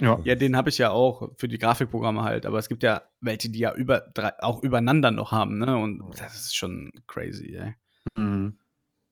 [0.00, 0.20] Ja.
[0.24, 2.44] ja, den habe ich ja auch für die Grafikprogramme halt.
[2.46, 5.58] Aber es gibt ja welche, die ja über, drei, auch übereinander noch haben.
[5.58, 5.76] Ne?
[5.78, 7.56] Und das ist schon crazy.
[7.56, 7.74] Ey.
[8.16, 8.58] Mhm.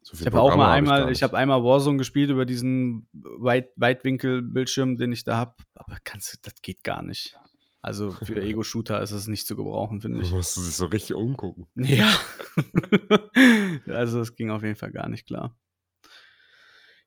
[0.03, 1.23] So Ich habe auch mal hab einmal, ich, nicht.
[1.23, 5.55] habe einmal Warzone gespielt über diesen Weit Weitwinkel-Bildschirm, den ich da habe.
[5.75, 7.35] Aber kannst, du- das geht gar nicht.
[7.81, 10.29] Also für Ego-Shooter ist es nicht zu gebrauchen, finde ich.
[10.29, 11.67] Du musst dich so richtig umgucken.
[11.77, 12.13] Ja.
[13.87, 15.57] also es ging auf jeden Fall gar nicht klar.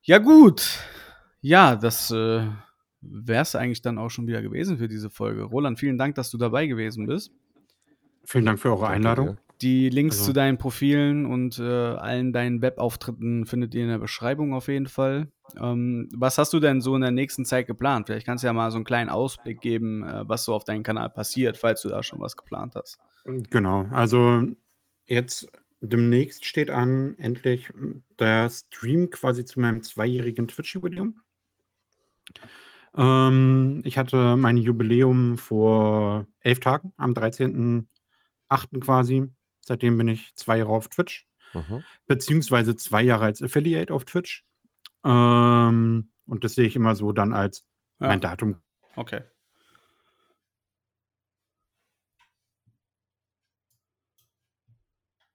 [0.02, 0.80] Ja, gut.
[1.42, 2.48] Ja, das äh,
[3.10, 5.44] wäre es eigentlich dann auch schon wieder gewesen für diese Folge.
[5.44, 7.32] Roland, vielen Dank, dass du dabei gewesen bist.
[8.24, 9.38] Vielen Dank für eure Einladung.
[9.62, 13.98] Die Links Also- zu deinen Profilen und äh, allen deinen Webauftritten findet ihr in der
[13.98, 15.30] Beschreibung auf jeden Fall.
[15.60, 18.06] Ähm, was hast du denn so in der nächsten Zeit geplant?
[18.08, 20.84] Vielleicht kannst du ja mal so einen kleinen Ausblick geben, äh, was so auf deinem
[20.84, 23.00] Kanal passiert, falls du da schon was geplant hast.
[23.26, 24.44] Genau, also
[25.06, 25.48] jetzt
[25.82, 27.70] demnächst steht an, endlich
[28.20, 31.16] der Stream quasi zu meinem zweijährigen Twitch-Jubiläum.
[32.98, 38.80] Ähm, ich hatte mein Jubiläum vor elf Tagen, am 13.08.
[38.82, 39.28] quasi.
[39.62, 41.84] Seitdem bin ich zwei Jahre auf Twitch, Mhm.
[42.08, 44.46] beziehungsweise zwei Jahre als Affiliate auf Twitch.
[45.06, 47.66] Ähm, und das sehe ich immer so dann als
[48.00, 48.08] Ja.
[48.10, 48.58] mein Datum
[48.96, 49.22] Okay.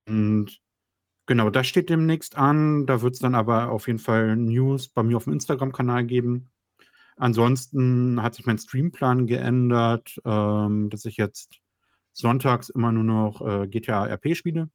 [0.09, 0.61] Und
[1.27, 2.87] genau, das steht demnächst an.
[2.87, 6.52] Da wird es dann aber auf jeden Fall News bei mir auf dem Instagram-Kanal geben.
[7.17, 11.61] Ansonsten hat sich mein Streamplan geändert, ähm, dass ich jetzt
[12.13, 14.71] sonntags immer nur noch äh, GTA RP spiele.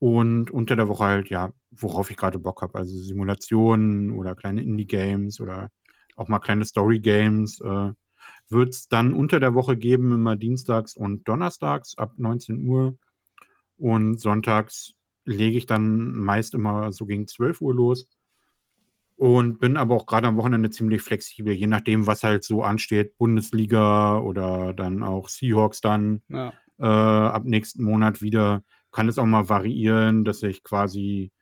[0.00, 2.78] Und unter der Woche halt, ja, worauf ich gerade Bock habe.
[2.78, 5.70] Also Simulationen oder kleine Indie-Games oder
[6.16, 7.60] auch mal kleine Story-Games.
[7.60, 7.92] Äh,
[8.50, 12.96] wird es dann unter der Woche geben, immer dienstags und donnerstags ab 19 Uhr.
[13.76, 18.08] Und sonntags lege ich dann meist immer so gegen 12 Uhr los.
[19.18, 23.18] Und bin aber auch gerade am Wochenende ziemlich flexibel, je nachdem, was halt so ansteht.
[23.18, 26.52] Bundesliga oder dann auch Seahawks dann Ja.
[26.78, 28.62] äh, ab nächsten Monat wieder.
[28.92, 31.32] Kann es auch mal variieren, dass ich quasi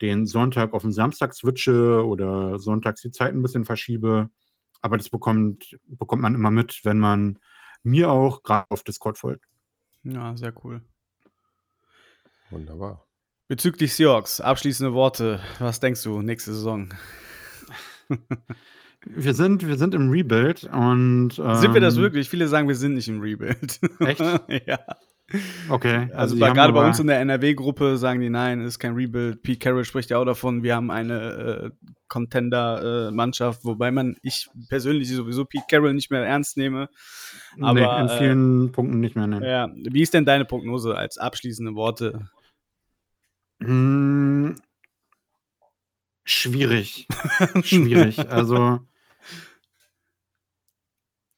[0.00, 4.30] den Sonntag auf den Samstag switche oder sonntags die Zeit ein bisschen verschiebe.
[4.80, 7.38] Aber das bekommt, bekommt man immer mit, wenn man
[7.82, 9.44] mir auch gerade auf Discord folgt.
[10.04, 10.80] ja, sehr cool.
[12.48, 13.06] Wunderbar.
[13.50, 15.40] Bezüglich Seahawks, abschließende Worte.
[15.58, 16.88] Was denkst du nächste Saison?
[19.04, 21.30] Wir sind, wir sind im Rebuild und.
[21.32, 22.28] sind wir das ähm, wirklich?
[22.28, 23.80] Viele sagen, wir sind nicht im Rebuild.
[23.98, 24.20] Echt?
[24.66, 24.78] ja.
[25.68, 26.10] Okay.
[26.14, 29.42] Also, bei, haben gerade bei uns in der NRW-Gruppe sagen die, nein, ist kein Rebuild.
[29.42, 31.70] Pete Carroll spricht ja auch davon, wir haben eine äh,
[32.06, 36.88] Contender-Mannschaft, wobei man, ich persönlich sowieso Pete Carroll nicht mehr ernst nehme.
[37.60, 39.26] Aber, nee, in äh, vielen Punkten nicht mehr.
[39.26, 39.44] Ne.
[39.44, 42.30] Ja, wie ist denn deine Prognose als abschließende Worte?
[43.60, 44.56] Hm,
[46.24, 47.06] schwierig.
[47.62, 48.18] schwierig.
[48.30, 48.80] Also.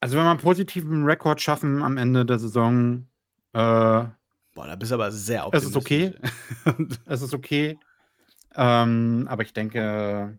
[0.00, 3.06] Also, wenn wir einen positiven Rekord schaffen am Ende der Saison,
[3.52, 4.04] äh,
[4.54, 6.14] Boah, da bist du aber sehr Es ist okay.
[6.66, 7.00] optimistisch.
[7.06, 7.78] es ist okay.
[8.54, 10.38] Ähm, aber ich denke,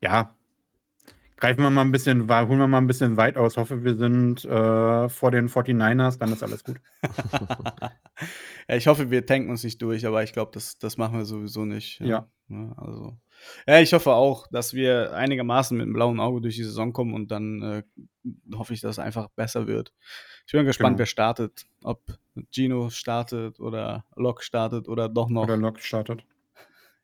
[0.00, 0.34] ja,
[1.42, 3.56] greifen wir mal ein bisschen, holen wir mal ein bisschen weit aus.
[3.56, 6.80] Hoffe, wir sind äh, vor den 49ers, dann ist alles gut.
[8.68, 11.24] ja, ich hoffe, wir tanken uns nicht durch, aber ich glaube, das, das machen wir
[11.24, 11.98] sowieso nicht.
[11.98, 12.28] Ja.
[12.48, 13.18] Ja, also.
[13.66, 17.12] Ja, ich hoffe auch, dass wir einigermaßen mit einem blauen Auge durch die Saison kommen
[17.12, 17.82] und dann äh,
[18.54, 19.92] hoffe ich, dass es einfach besser wird.
[20.46, 20.98] Ich bin gespannt, Genau.
[21.00, 21.64] wer startet.
[21.82, 22.04] Ob
[22.52, 26.24] Gino startet oder Locke startet oder doch noch, Oder Lock startet.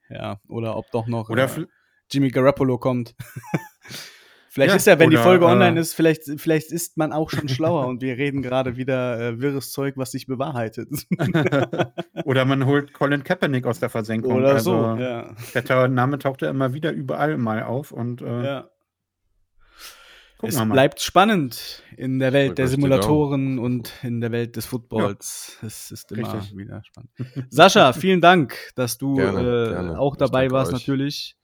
[0.08, 1.66] ja, oder ob doch noch Oder äh,
[2.08, 3.16] Jimmy Garoppolo kommt.
[4.58, 7.12] vielleicht Ja, ist ja, wenn die oder, Folge äh, online ist, vielleicht, vielleicht ist man
[7.12, 10.88] auch schon schlauer und wir reden gerade wieder äh, wirres Zeug, was sich bewahrheitet.
[12.24, 14.34] Oder man holt Colin Kaepernick aus der Versenkung.
[14.34, 15.34] Oder also, so, ja.
[15.54, 18.70] Der Name taucht ja immer wieder überall mal auf und äh, ja.
[20.40, 25.58] Es bleibt spannend in der Welt der die Simulatoren und in der Welt des Footballs.
[25.62, 26.56] Es ist immer Richtig.
[26.56, 27.10] wieder spannend.
[27.50, 29.98] Sascha, vielen Dank, dass du Gerne, äh, gerne.
[29.98, 30.80] auch dabei warst, euch.
[30.80, 31.37] natürlich.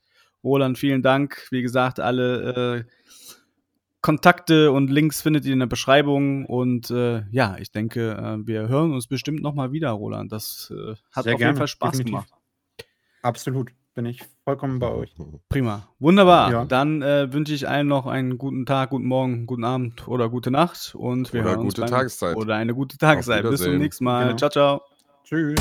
[0.45, 1.47] Roland, vielen Dank.
[1.51, 2.91] Wie gesagt, alle äh,
[4.01, 6.45] Kontakte und Links findet ihr in der Beschreibung.
[6.45, 10.31] Und äh, ja, ich denke, äh, wir hören uns bestimmt nochmal wieder, Roland.
[10.31, 12.11] Das äh, hat Sehr auf jeden gerne, Fall Spaß definitiv.
[12.11, 12.33] gemacht.
[13.23, 13.71] Absolut.
[13.95, 15.15] Bin ich vollkommen bei euch.
[15.47, 15.87] Prima.
[15.99, 16.51] Wunderbar.
[16.51, 16.65] Ja.
[16.65, 20.51] Dann äh, wünsche ich allen noch einen guten Tag, guten Morgen, guten Abend oder gute
[20.51, 20.93] Nacht.
[20.95, 22.35] Und wir Oder hören uns gute beim- Tageszeit.
[22.35, 23.43] Oder eine gute Tageszeit.
[23.49, 24.25] Bis zum nächsten Mal.
[24.25, 24.35] Genau.
[24.37, 24.81] Ciao, ciao.
[25.23, 25.55] Tschüss.